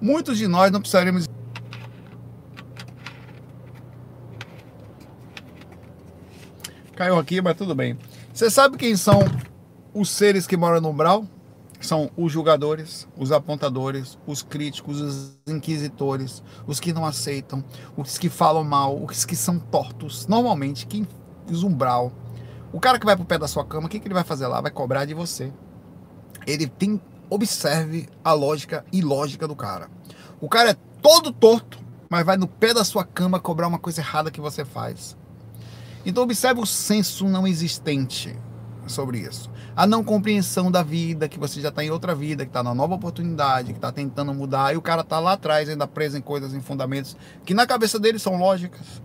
[0.01, 1.25] Muitos de nós não precisaremos.
[6.95, 7.97] Caiu aqui, mas tudo bem.
[8.33, 9.19] Você sabe quem são
[9.93, 11.25] os seres que moram no umbral?
[11.87, 17.63] São os julgadores, os apontadores, os críticos, os inquisitores, os que não aceitam,
[17.97, 20.27] os que falam mal, os que são tortos.
[20.27, 21.07] Normalmente, quem
[21.63, 22.11] umbral,
[22.71, 24.47] o cara que vai pro pé da sua cama, o que, que ele vai fazer
[24.47, 24.61] lá?
[24.61, 25.51] Vai cobrar de você.
[26.47, 27.01] Ele tem.
[27.29, 29.89] Observe a lógica e lógica do cara.
[30.39, 34.01] O cara é todo torto, mas vai no pé da sua cama cobrar uma coisa
[34.01, 35.17] errada que você faz.
[36.05, 38.37] Então observe o senso não existente
[38.85, 42.49] sobre isso a não compreensão da vida, que você já está em outra vida, que
[42.49, 45.87] está na nova oportunidade, que está tentando mudar, e o cara está lá atrás ainda
[45.87, 49.01] preso em coisas, em fundamentos, que na cabeça dele são lógicas.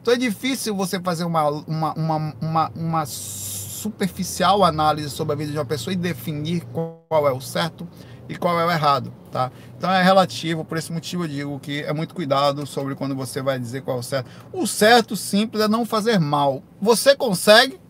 [0.00, 5.52] Então é difícil você fazer uma, uma, uma, uma, uma superficial análise sobre a vida
[5.52, 7.86] de uma pessoa e definir qual é o certo
[8.28, 9.50] e qual é o errado, tá?
[9.76, 13.42] Então é relativo, por esse motivo eu digo que é muito cuidado sobre quando você
[13.42, 14.30] vai dizer qual é o certo.
[14.52, 16.62] O certo simples é não fazer mal.
[16.80, 17.80] Você consegue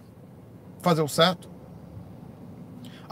[0.81, 1.52] fazer o certo?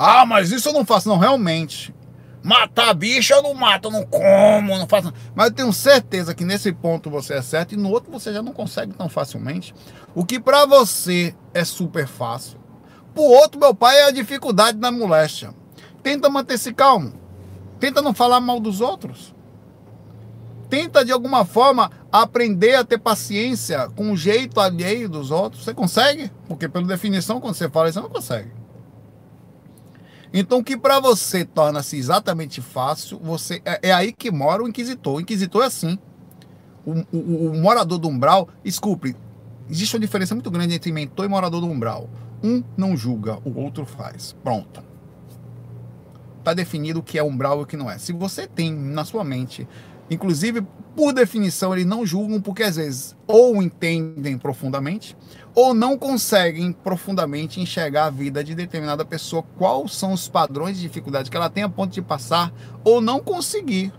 [0.03, 1.95] Ah, mas isso eu não faço, não, realmente.
[2.43, 5.13] Matar bicho eu não mato, eu não como, não faço.
[5.35, 8.41] Mas eu tenho certeza que nesse ponto você é certo e no outro você já
[8.41, 9.75] não consegue tão facilmente.
[10.15, 12.59] O que para você é super fácil.
[13.13, 15.55] Pro outro, meu pai, é a dificuldade da moléstia.
[16.03, 17.13] Tenta manter-se calmo.
[17.79, 19.35] Tenta não falar mal dos outros.
[20.71, 25.63] Tenta de alguma forma aprender a ter paciência com o jeito alheio dos outros.
[25.63, 26.33] Você consegue?
[26.49, 28.60] Porque, pela definição, quando você fala isso, você não consegue.
[30.33, 34.69] Então, o que para você torna-se exatamente fácil, você é, é, aí que mora o
[34.69, 35.17] inquisitor.
[35.17, 35.99] O inquisitor é assim.
[36.87, 39.15] O, o, o, morador do umbral, desculpe,
[39.69, 42.09] existe uma diferença muito grande entre mentor e morador do umbral.
[42.43, 44.35] Um não julga, o outro faz.
[44.43, 44.83] Pronto.
[46.39, 47.99] Está definido o que é umbral e o que não é.
[47.99, 49.69] Se você tem na sua mente,
[50.09, 50.65] inclusive
[50.97, 55.17] por definição, eles não julgam porque às vezes ou entendem profundamente
[55.55, 60.83] ou não conseguem profundamente enxergar a vida de determinada pessoa, quais são os padrões de
[60.83, 62.53] dificuldade que ela tem a ponto de passar
[62.85, 63.93] ou não conseguir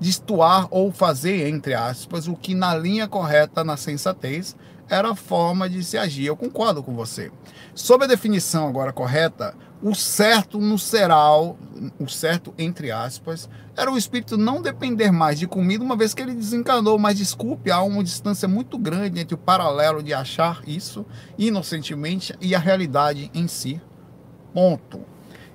[0.00, 4.56] destoar ou fazer, entre aspas, o que na linha correta, na sensatez,
[4.88, 6.26] era a forma de se agir.
[6.26, 7.30] Eu concordo com você.
[7.74, 11.56] Sob a definição agora correta, o certo no seral,
[11.98, 16.20] o certo entre aspas, era o espírito não depender mais de comida, uma vez que
[16.20, 16.98] ele desencanou.
[16.98, 21.06] Mas desculpe, há uma distância muito grande entre o paralelo de achar isso
[21.38, 23.80] inocentemente e a realidade em si.
[24.52, 25.00] Ponto.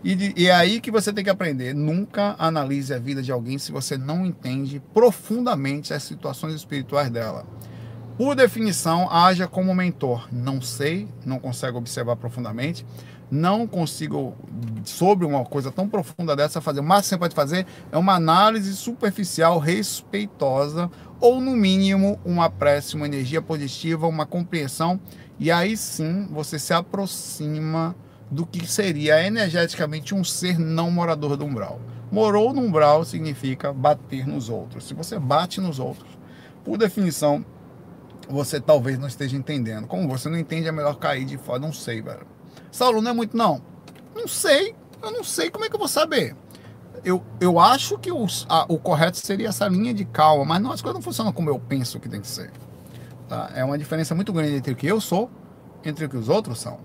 [0.03, 1.73] E, de, e é aí que você tem que aprender.
[1.73, 7.45] Nunca analise a vida de alguém se você não entende profundamente as situações espirituais dela.
[8.17, 10.27] Por definição, haja como mentor.
[10.31, 12.85] Não sei, não consegue observar profundamente
[13.33, 14.35] não consigo,
[14.83, 16.81] sobre uma coisa tão profunda dessa, fazer.
[16.81, 22.47] O máximo que você pode fazer é uma análise superficial, respeitosa, ou no mínimo uma
[22.47, 24.99] prece, uma energia positiva, uma compreensão,
[25.39, 27.95] e aí sim você se aproxima
[28.29, 31.81] do que seria energeticamente um ser não morador do umbral.
[32.11, 34.83] Morou no umbral significa bater nos outros.
[34.87, 36.11] Se você bate nos outros,
[36.63, 37.43] por definição,
[38.29, 39.87] você talvez não esteja entendendo.
[39.87, 41.59] Como você não entende, é melhor cair de fora.
[41.59, 42.27] Não sei, velho.
[42.71, 43.61] Saulo, não é muito, não.
[44.15, 46.35] Não sei, eu não sei como é que eu vou saber.
[47.03, 50.71] Eu, eu acho que o, a, o correto seria essa linha de calma, mas não,
[50.71, 52.51] as coisas não funcionam como eu penso que tem que ser.
[53.27, 53.51] Tá?
[53.55, 55.29] É uma diferença muito grande entre o que eu sou
[55.83, 56.79] entre o que os outros são.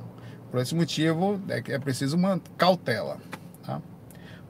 [0.51, 3.19] Por esse motivo, é, é preciso uma cautela.
[3.65, 3.81] Tá?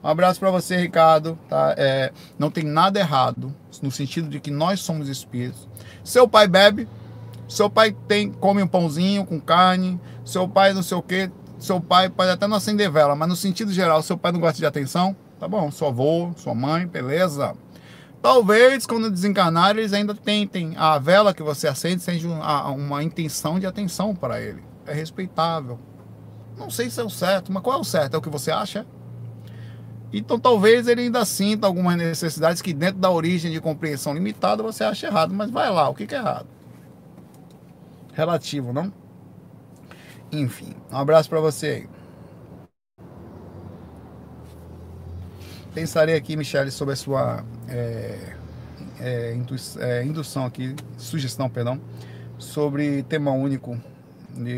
[0.03, 1.37] Um abraço para você, Ricardo.
[1.47, 1.75] Tá?
[1.77, 5.67] É, não tem nada errado no sentido de que nós somos espíritos.
[6.03, 6.87] Seu pai bebe,
[7.49, 11.81] seu pai tem come um pãozinho com carne, seu pai não sei o que, seu
[11.81, 14.65] pai pode até não acender vela, mas no sentido geral, seu pai não gosta de
[14.67, 17.55] atenção, tá bom, seu avô, sua mãe, beleza.
[18.21, 23.59] Talvez quando desencarnar eles ainda tentem a vela que você acende seja uma, uma intenção
[23.59, 24.61] de atenção para ele.
[24.85, 25.79] É respeitável.
[26.55, 28.13] Não sei se é o certo, mas qual é o certo?
[28.13, 28.85] É o que você acha?
[30.13, 34.83] Então talvez ele ainda sinta algumas necessidades que dentro da origem de compreensão limitada você
[34.83, 36.58] acha errado, mas vai lá, o que, que é errado?
[38.19, 38.91] Relativo, não?
[40.31, 41.89] Enfim, um abraço para você aí.
[45.73, 48.35] Pensarei aqui, Michele, sobre a sua é,
[48.99, 49.39] é,
[49.79, 51.79] é, indução aqui, sugestão, perdão,
[52.37, 53.79] sobre tema único,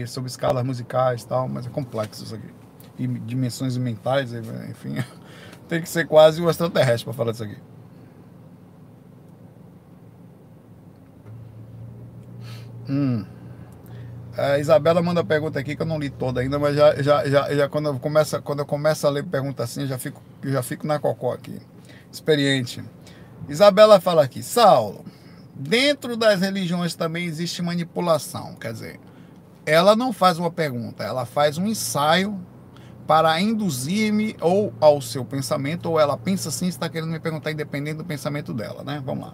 [0.08, 2.50] sobre escalas musicais e tal, mas é complexo isso aqui.
[2.98, 4.34] E dimensões mentais,
[4.70, 4.96] enfim,
[5.70, 7.58] tem que ser quase um extraterrestre para falar disso aqui.
[12.90, 13.26] Hum.
[14.38, 17.54] A Isabela manda pergunta aqui que eu não li toda ainda, mas já, já, já,
[17.54, 20.52] já quando, eu começo, quando eu começo a ler pergunta assim, eu já fico, eu
[20.52, 21.60] já fico na cocó aqui.
[22.12, 22.84] Experiente.
[23.50, 25.04] Isabela fala aqui, Saulo,
[25.54, 28.56] dentro das religiões também existe manipulação.
[28.56, 29.00] Quer dizer,
[29.66, 32.40] ela não faz uma pergunta, ela faz um ensaio
[33.06, 37.98] para induzir-me ou ao seu pensamento, ou ela pensa assim, está querendo me perguntar independente
[37.98, 39.02] do pensamento dela, né?
[39.06, 39.34] Vamos lá.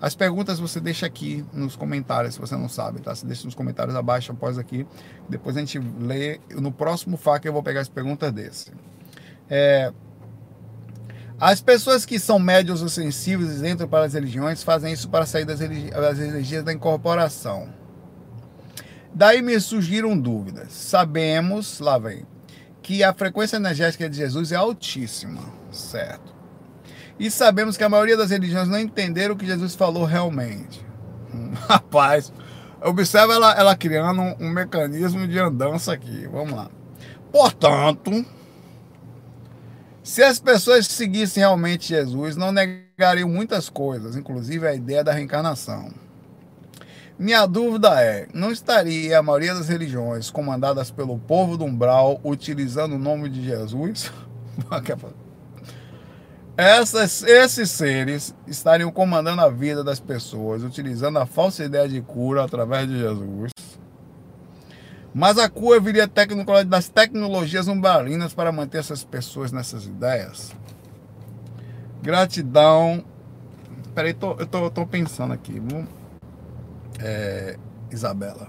[0.00, 3.14] As perguntas você deixa aqui nos comentários, se você não sabe, tá?
[3.14, 4.86] Você deixa nos comentários abaixo, após aqui.
[5.28, 6.40] Depois a gente lê.
[6.50, 8.70] No próximo FAQ eu vou pegar as perguntas desse.
[9.50, 9.92] É,
[11.40, 15.24] as pessoas que são médios ou sensíveis e entram para as religiões fazem isso para
[15.24, 17.68] sair das, religi das energias da incorporação.
[19.14, 20.72] Daí me surgiram dúvidas.
[20.72, 22.26] Sabemos, lá vem,
[22.82, 26.37] que a frequência energética de Jesus é altíssima, certo?
[27.18, 30.84] E sabemos que a maioria das religiões não entenderam o que Jesus falou realmente.
[31.34, 32.32] Hum, rapaz,
[32.80, 36.28] observa ela, ela criando um, um mecanismo de andança aqui.
[36.30, 36.70] Vamos lá.
[37.32, 38.24] Portanto,
[40.02, 45.92] se as pessoas seguissem realmente Jesus, não negariam muitas coisas, inclusive a ideia da reencarnação.
[47.18, 52.94] Minha dúvida é: não estaria a maioria das religiões comandadas pelo povo do umbral utilizando
[52.94, 54.12] o nome de Jesus?
[56.58, 62.42] Essas, esses seres estariam comandando a vida das pessoas, utilizando a falsa ideia de cura
[62.42, 63.52] através de Jesus.
[65.14, 66.10] Mas a cura viria
[66.66, 70.52] das tecnologias umbalinas para manter essas pessoas nessas ideias.
[72.02, 73.04] Gratidão.
[73.94, 75.62] Peraí, tô, eu tô, tô pensando aqui.
[76.98, 77.56] É,
[77.88, 78.48] Isabela.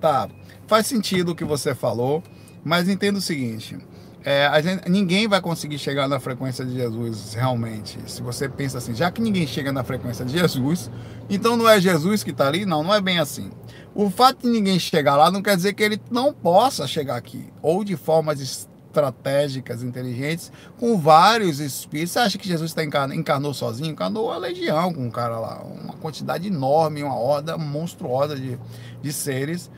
[0.00, 0.28] Tá,
[0.66, 2.22] faz sentido o que você falou,
[2.64, 3.76] mas entenda o seguinte:
[4.24, 7.98] é, gente, ninguém vai conseguir chegar na frequência de Jesus realmente.
[8.06, 10.90] Se você pensa assim, já que ninguém chega na frequência de Jesus,
[11.28, 12.66] então não é Jesus que está ali?
[12.66, 13.50] Não, não é bem assim.
[13.94, 17.50] O fato de ninguém chegar lá não quer dizer que ele não possa chegar aqui,
[17.62, 22.12] ou de formas estratégicas, inteligentes, com vários espíritos.
[22.12, 23.90] Você acha que Jesus tá encarnou, encarnou sozinho?
[23.90, 28.58] Encarnou a legião com um cara lá, uma quantidade enorme, uma horda monstruosa de,
[29.00, 29.70] de seres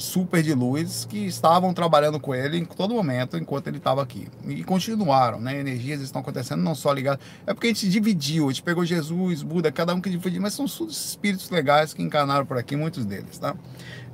[0.00, 4.28] super de luz que estavam trabalhando com ele em todo momento enquanto ele estava aqui.
[4.46, 5.58] E continuaram, né?
[5.58, 7.24] Energias estão acontecendo não só ligadas.
[7.46, 10.54] É porque a gente dividiu, a gente pegou Jesus, Buda, cada um que dividiu, mas
[10.54, 13.54] são todos espíritos legais que encarnaram por aqui, muitos deles, tá?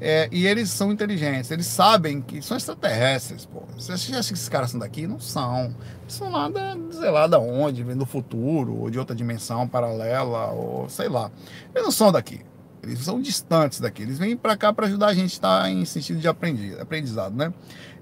[0.01, 3.63] É, e eles são inteligentes, eles sabem que são extraterrestres, pô.
[3.77, 5.07] Você acha que esses caras são daqui?
[5.07, 5.75] Não são.
[6.07, 10.53] São lá, da, sei lá da onde, vem do futuro, ou de outra dimensão paralela,
[10.53, 11.31] ou sei lá.
[11.75, 12.41] Eles não são daqui.
[12.83, 14.03] Eles são distantes daqui.
[14.03, 17.53] Eles vêm para cá para ajudar a gente a tá em sentido de aprendizado, né?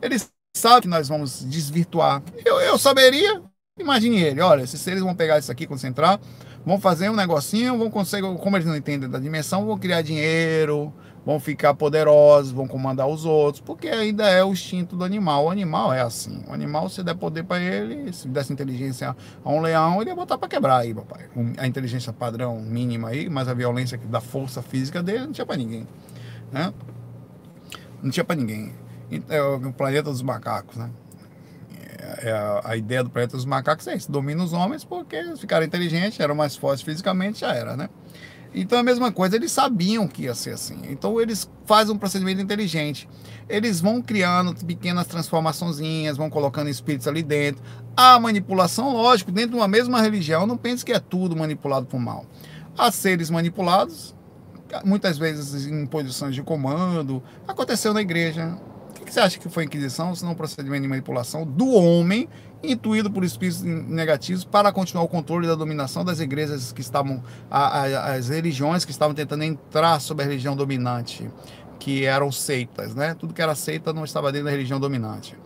[0.01, 2.23] Eles sabem que nós vamos desvirtuar.
[2.45, 3.43] Eu, eu saberia,
[3.79, 6.19] imagine ele, olha, esses seres vão pegar isso aqui, concentrar,
[6.65, 10.93] vão fazer um negocinho, vão conseguir, como eles não entendem da dimensão, vão criar dinheiro,
[11.27, 15.47] vão ficar poderosos, vão comandar os outros, porque ainda é o instinto do animal.
[15.47, 16.45] O animal é assim.
[16.47, 19.15] O animal, se der poder para ele, se desse inteligência
[19.45, 21.29] a um leão, ele ia botar para quebrar aí, papai.
[21.59, 25.57] A inteligência padrão mínima aí, mas a violência da força física dele não tinha para
[25.57, 25.85] ninguém.
[26.53, 26.73] Né?
[28.01, 28.73] Não tinha para ninguém.
[29.29, 30.91] É o planeta dos macacos, né?
[32.19, 35.67] É a, a, ideia do planeta dos macacos é isso: domina os homens porque ficaram
[35.67, 37.89] inteligentes, eram mais fortes fisicamente, já era, né?
[38.59, 40.79] Então a mesma coisa, eles sabiam que ia ser assim.
[40.89, 43.07] Então eles fazem um procedimento inteligente.
[43.47, 47.63] Eles vão criando pequenas transformaçõezinhas, vão colocando espíritos ali dentro.
[47.95, 52.01] A manipulação, lógico, dentro de uma mesma religião, não pense que é tudo manipulado por
[52.01, 52.25] mal.
[52.79, 54.15] Há seres manipulados,
[54.83, 57.23] muitas vezes em posições de comando.
[57.47, 58.57] Aconteceu na igreja.
[58.99, 62.27] O que você acha que foi Inquisição, se não um procedimento de manipulação do homem
[62.73, 67.83] intuído por espíritos negativos para continuar o controle da dominação das igrejas que estavam, a,
[67.83, 71.31] a, as religiões que estavam tentando entrar sob a religião dominante,
[71.79, 73.15] que eram seitas, né?
[73.15, 75.37] Tudo que era seita não estava dentro da religião dominante.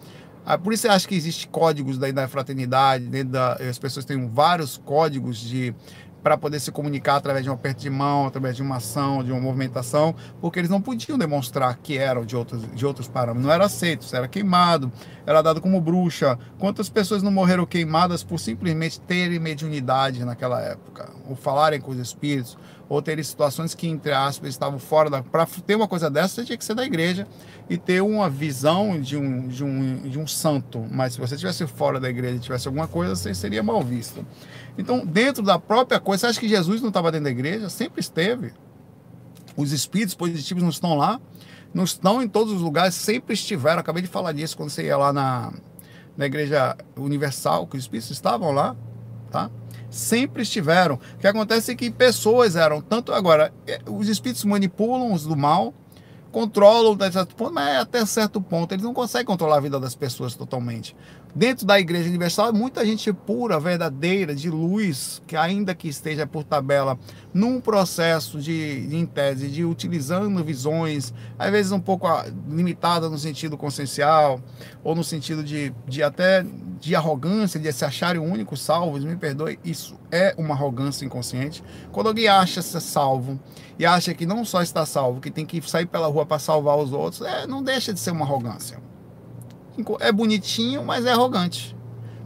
[0.45, 4.05] Ah, por isso eu acho que existe códigos da, da fraternidade, dentro da, as pessoas
[4.05, 5.75] têm vários códigos de
[6.23, 9.33] para poder se comunicar através de um aperto de mão, através de uma ação, de
[9.33, 13.47] uma movimentação, porque eles não podiam demonstrar que eram de outros, de outros parâmetros.
[13.47, 14.93] Não era aceito, era queimado,
[15.27, 16.39] era dado como bruxa.
[16.59, 21.99] Quantas pessoas não morreram queimadas por simplesmente terem mediunidade naquela época, ou falarem com os
[21.99, 22.57] espíritos,
[22.91, 25.23] ou terem situações que, entre aspas, estavam fora da.
[25.23, 27.25] Para ter uma coisa dessa, você tinha que ser da igreja
[27.69, 30.85] e ter uma visão de um, de um, de um santo.
[30.91, 34.27] Mas se você estivesse fora da igreja e tivesse alguma coisa, você seria mal visto.
[34.77, 37.71] Então, dentro da própria coisa, você acha que Jesus não estava dentro da igreja?
[37.71, 38.53] Sempre esteve.
[39.57, 41.21] Os espíritos positivos não estão lá,
[41.73, 43.79] não estão em todos os lugares, sempre estiveram.
[43.79, 45.53] Acabei de falar disso quando você ia lá na,
[46.17, 48.75] na Igreja Universal, que os espíritos estavam lá,
[49.31, 49.49] tá?
[49.91, 50.95] Sempre estiveram.
[50.95, 55.37] O que acontece é que pessoas eram, tanto agora, é, os espíritos manipulam os do
[55.37, 55.75] mal,
[56.31, 59.95] controlam até certo ponto, mas até certo ponto eles não conseguem controlar a vida das
[59.95, 60.95] pessoas totalmente
[61.35, 66.45] dentro da Igreja Universal, muita gente pura, verdadeira, de luz, que ainda que esteja por
[66.45, 66.99] tabela,
[67.33, 73.19] num processo de, em tese, de utilizando visões, às vezes um pouco ah, limitada no
[73.19, 74.41] sentido consciencial,
[74.83, 76.45] ou no sentido de, de até
[76.81, 81.63] de arrogância, de se acharem únicos salvos, me perdoe, isso é uma arrogância inconsciente.
[81.93, 83.39] Quando alguém acha ser salvo
[83.79, 86.79] e acha que não só está salvo, que tem que sair pela rua para salvar
[86.79, 88.90] os outros, é, não deixa de ser uma arrogância
[90.01, 91.77] é bonitinho, mas é arrogante.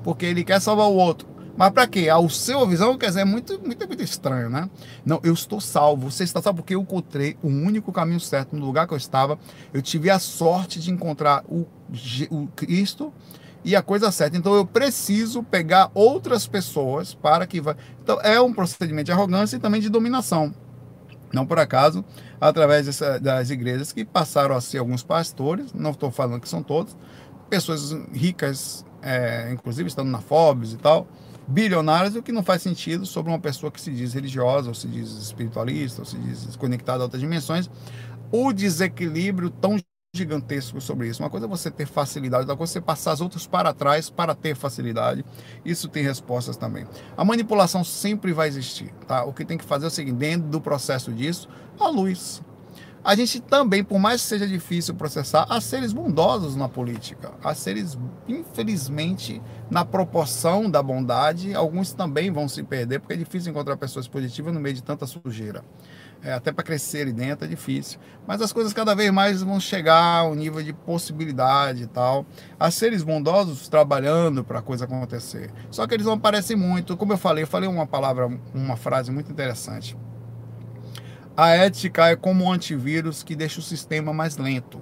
[0.02, 1.34] Porque ele quer salvar o outro.
[1.56, 2.08] Mas para quê?
[2.08, 4.68] Ao seu visão, quer dizer, é muito, muito, muito estranho, né?
[5.04, 6.10] Não, eu estou salvo.
[6.10, 9.38] Você está salvo porque eu encontrei o único caminho certo no lugar que eu estava.
[9.72, 11.64] Eu tive a sorte de encontrar o,
[12.30, 13.12] o Cristo
[13.64, 14.36] e a coisa certa.
[14.36, 17.76] Então eu preciso pegar outras pessoas para que vá.
[18.02, 20.52] Então é um procedimento de arrogância e também de dominação.
[21.32, 22.04] Não por acaso,
[22.40, 26.62] através dessa, das igrejas que passaram a ser alguns pastores, não estou falando que são
[26.62, 26.96] todos,
[27.54, 31.06] pessoas ricas, é, inclusive estando na Forbes e tal,
[31.46, 34.88] bilionárias, o que não faz sentido sobre uma pessoa que se diz religiosa, ou se
[34.88, 37.70] diz espiritualista, ou se diz conectada a outras dimensões,
[38.32, 39.78] o desequilíbrio tão
[40.14, 41.22] gigantesco sobre isso.
[41.22, 44.08] Uma coisa é você ter facilidade, outra coisa é você passar as outras para trás
[44.10, 45.24] para ter facilidade.
[45.64, 46.86] Isso tem respostas também.
[47.16, 49.24] A manipulação sempre vai existir, tá?
[49.24, 51.48] O que tem que fazer é o seguinte, dentro do processo disso,
[51.78, 52.42] a luz,
[53.04, 57.32] a gente também, por mais que seja difícil processar, há seres bondosos na política.
[57.44, 63.50] Há seres, infelizmente, na proporção da bondade, alguns também vão se perder, porque é difícil
[63.50, 65.62] encontrar pessoas positivas no meio de tanta sujeira.
[66.22, 68.00] É, até para crescer ali dentro é difícil.
[68.26, 72.24] Mas as coisas cada vez mais vão chegar ao nível de possibilidade e tal.
[72.58, 75.50] Há seres bondosos trabalhando para a coisa acontecer.
[75.70, 76.96] Só que eles não aparecem muito.
[76.96, 79.94] Como eu falei, eu falei uma palavra, uma frase muito interessante
[81.36, 84.80] a ética é como um antivírus que deixa o sistema mais lento.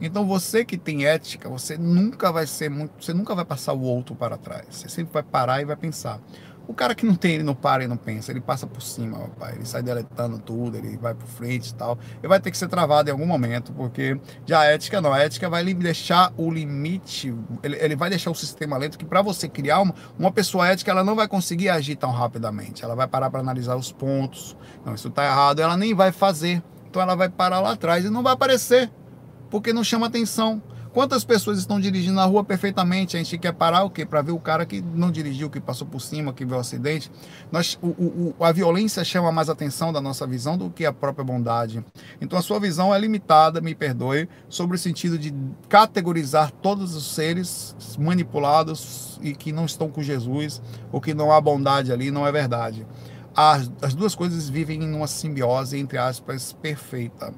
[0.00, 3.80] Então você que tem ética, você nunca vai ser muito, você nunca vai passar o
[3.80, 4.66] outro para trás.
[4.70, 6.20] Você sempre vai parar e vai pensar.
[6.68, 9.18] O cara que não tem, ele não para e não pensa, ele passa por cima,
[9.18, 9.54] papai.
[9.54, 11.98] Ele sai deletando tudo, ele vai por frente e tal.
[12.18, 15.10] Ele vai ter que ser travado em algum momento, porque já a ética não.
[15.10, 19.22] A ética vai deixar o limite, ele, ele vai deixar o sistema lento, que para
[19.22, 22.84] você criar uma, uma pessoa ética, ela não vai conseguir agir tão rapidamente.
[22.84, 24.54] Ela vai parar para analisar os pontos.
[24.84, 26.62] Não, isso está errado, ela nem vai fazer.
[26.90, 28.90] Então ela vai parar lá atrás e não vai aparecer,
[29.48, 30.62] porque não chama atenção.
[30.92, 33.16] Quantas pessoas estão dirigindo na rua perfeitamente?
[33.16, 34.06] A gente quer parar o quê?
[34.06, 37.10] Para ver o cara que não dirigiu, que passou por cima, que viu o acidente.
[37.52, 41.24] Nós, o, o, a violência chama mais atenção da nossa visão do que a própria
[41.24, 41.84] bondade.
[42.20, 45.34] Então a sua visão é limitada, me perdoe, sobre o sentido de
[45.68, 51.40] categorizar todos os seres manipulados e que não estão com Jesus, ou que não há
[51.40, 52.86] bondade ali, não é verdade.
[53.36, 57.32] As, as duas coisas vivem em uma simbiose, entre aspas, perfeita,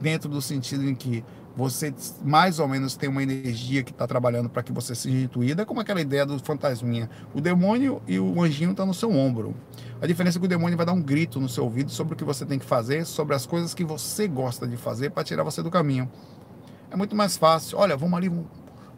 [0.00, 1.24] dentro do sentido em que
[1.56, 1.92] você
[2.22, 5.64] mais ou menos tem uma energia que está trabalhando para que você seja intuída, é
[5.64, 7.08] como aquela ideia do fantasminha.
[7.34, 9.56] O demônio e o anjinho estão tá no seu ombro.
[9.98, 12.16] A diferença é que o demônio vai dar um grito no seu ouvido sobre o
[12.16, 15.42] que você tem que fazer, sobre as coisas que você gosta de fazer para tirar
[15.44, 16.10] você do caminho.
[16.90, 17.78] É muito mais fácil.
[17.78, 18.28] Olha, vamos ali,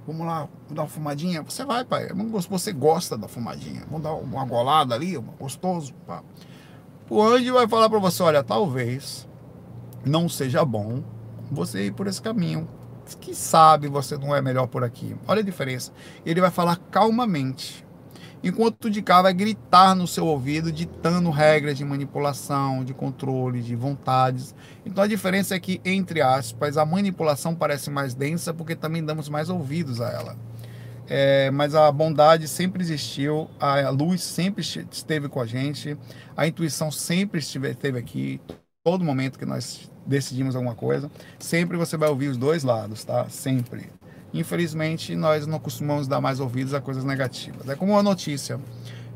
[0.05, 1.43] vamos lá, vamos dar uma fumadinha.
[1.43, 2.09] Você vai, pai.
[2.09, 2.13] É
[2.49, 3.85] você gosta da fumadinha.
[3.89, 5.95] Vamos dar uma golada ali, gostoso.
[6.05, 6.25] Pá.
[7.09, 9.29] O anjo vai falar para você: olha, talvez
[10.05, 11.05] não seja bom
[11.51, 12.69] você ir por esse caminho.
[13.21, 15.17] Que sabe você não é melhor por aqui.
[15.27, 15.93] Olha a diferença.
[16.27, 17.85] Ele vai falar calmamente.
[18.43, 23.61] Enquanto o de cá vai gritar no seu ouvido, ditando regras de manipulação, de controle,
[23.61, 24.55] de vontades.
[24.87, 29.29] Então a diferença é que, entre aspas, a manipulação parece mais densa porque também damos
[29.29, 30.37] mais ouvidos a ela.
[31.09, 35.97] É, mas a bondade sempre existiu, a luz sempre esteve com a gente,
[36.37, 38.41] a intuição sempre esteve aqui,
[38.85, 43.29] todo momento que nós decidimos alguma coisa, sempre você vai ouvir os dois lados, tá?
[43.29, 43.93] Sempre.
[44.33, 47.69] Infelizmente, nós não costumamos dar mais ouvidos a coisas negativas.
[47.69, 48.61] É como uma notícia.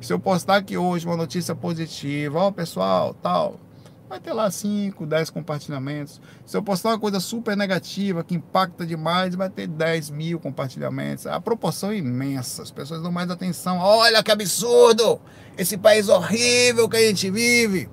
[0.00, 3.60] Se eu postar aqui hoje uma notícia positiva, ó pessoal, tal,
[4.08, 6.20] vai ter lá 5, 10 compartilhamentos.
[6.44, 11.26] Se eu postar uma coisa super negativa, que impacta demais, vai ter 10 mil compartilhamentos.
[11.26, 13.78] A proporção é imensa, as pessoas dão mais atenção.
[13.78, 15.20] Olha que absurdo!
[15.56, 17.88] Esse país horrível que a gente vive.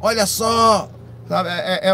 [0.00, 0.88] Olha só,
[1.28, 1.50] Sabe?
[1.50, 1.92] É, é,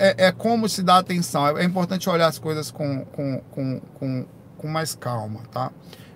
[0.00, 1.46] é, é, como se dá atenção.
[1.56, 4.26] É, importante olhar as coisas com, com, com, com,
[4.58, 5.70] com mais calma, tá?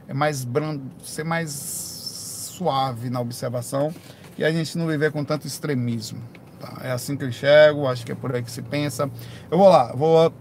[0.09, 3.95] É mais brando, ser mais suave na observação
[4.37, 6.21] e a gente não viver com tanto extremismo.
[6.59, 6.79] Tá?
[6.83, 9.09] É assim que eu enxergo, acho que é por aí que se pensa.
[9.49, 10.33] Eu vou lá, vou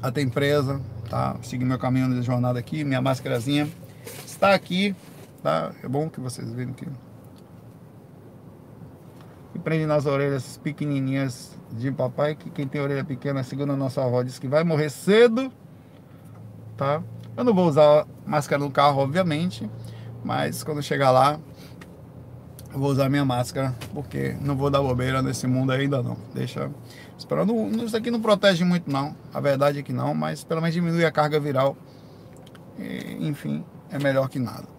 [0.00, 0.80] até a empresa,
[1.10, 1.36] tá?
[1.42, 3.68] Seguir meu caminho de jornada aqui, minha máscarazinha
[4.24, 4.94] está aqui,
[5.42, 5.72] tá?
[5.82, 6.86] É bom que vocês vejam aqui
[9.54, 14.02] e prende nas orelhas pequenininhas de papai, que quem tem orelha pequena, segundo a nossa
[14.04, 15.52] avó, diz que vai morrer cedo,
[16.76, 17.02] tá?
[17.36, 19.68] Eu não vou usar máscara no carro, obviamente,
[20.24, 21.38] mas quando chegar lá,
[22.72, 26.16] vou usar minha máscara, porque não vou dar bobeira nesse mundo ainda não.
[26.34, 26.70] Deixa
[27.16, 30.74] esperando, isso aqui não protege muito não, a verdade é que não, mas pelo menos
[30.74, 31.76] diminui a carga viral.
[32.78, 34.73] E, enfim, é melhor que nada.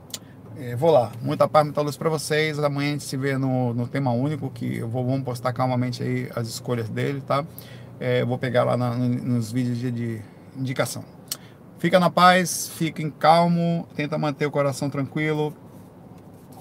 [0.57, 1.11] É, vou lá.
[1.21, 2.57] Muita paz, muita luz para vocês.
[2.59, 6.01] Amanhã a gente se vê no, no tema único, que eu vou vamos postar calmamente
[6.01, 7.45] aí as escolhas dele, tá?
[7.99, 10.21] É, vou pegar lá na, no, nos vídeos de, de,
[10.55, 11.03] indicação.
[11.77, 15.53] Fica na paz, fiquem calmo, tenta manter o coração tranquilo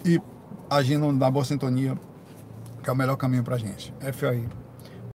[0.04, 0.20] e
[0.68, 1.96] agindo na boa sintonia,
[2.82, 3.94] que é o melhor caminho pra gente.
[4.12, 4.63] FOI.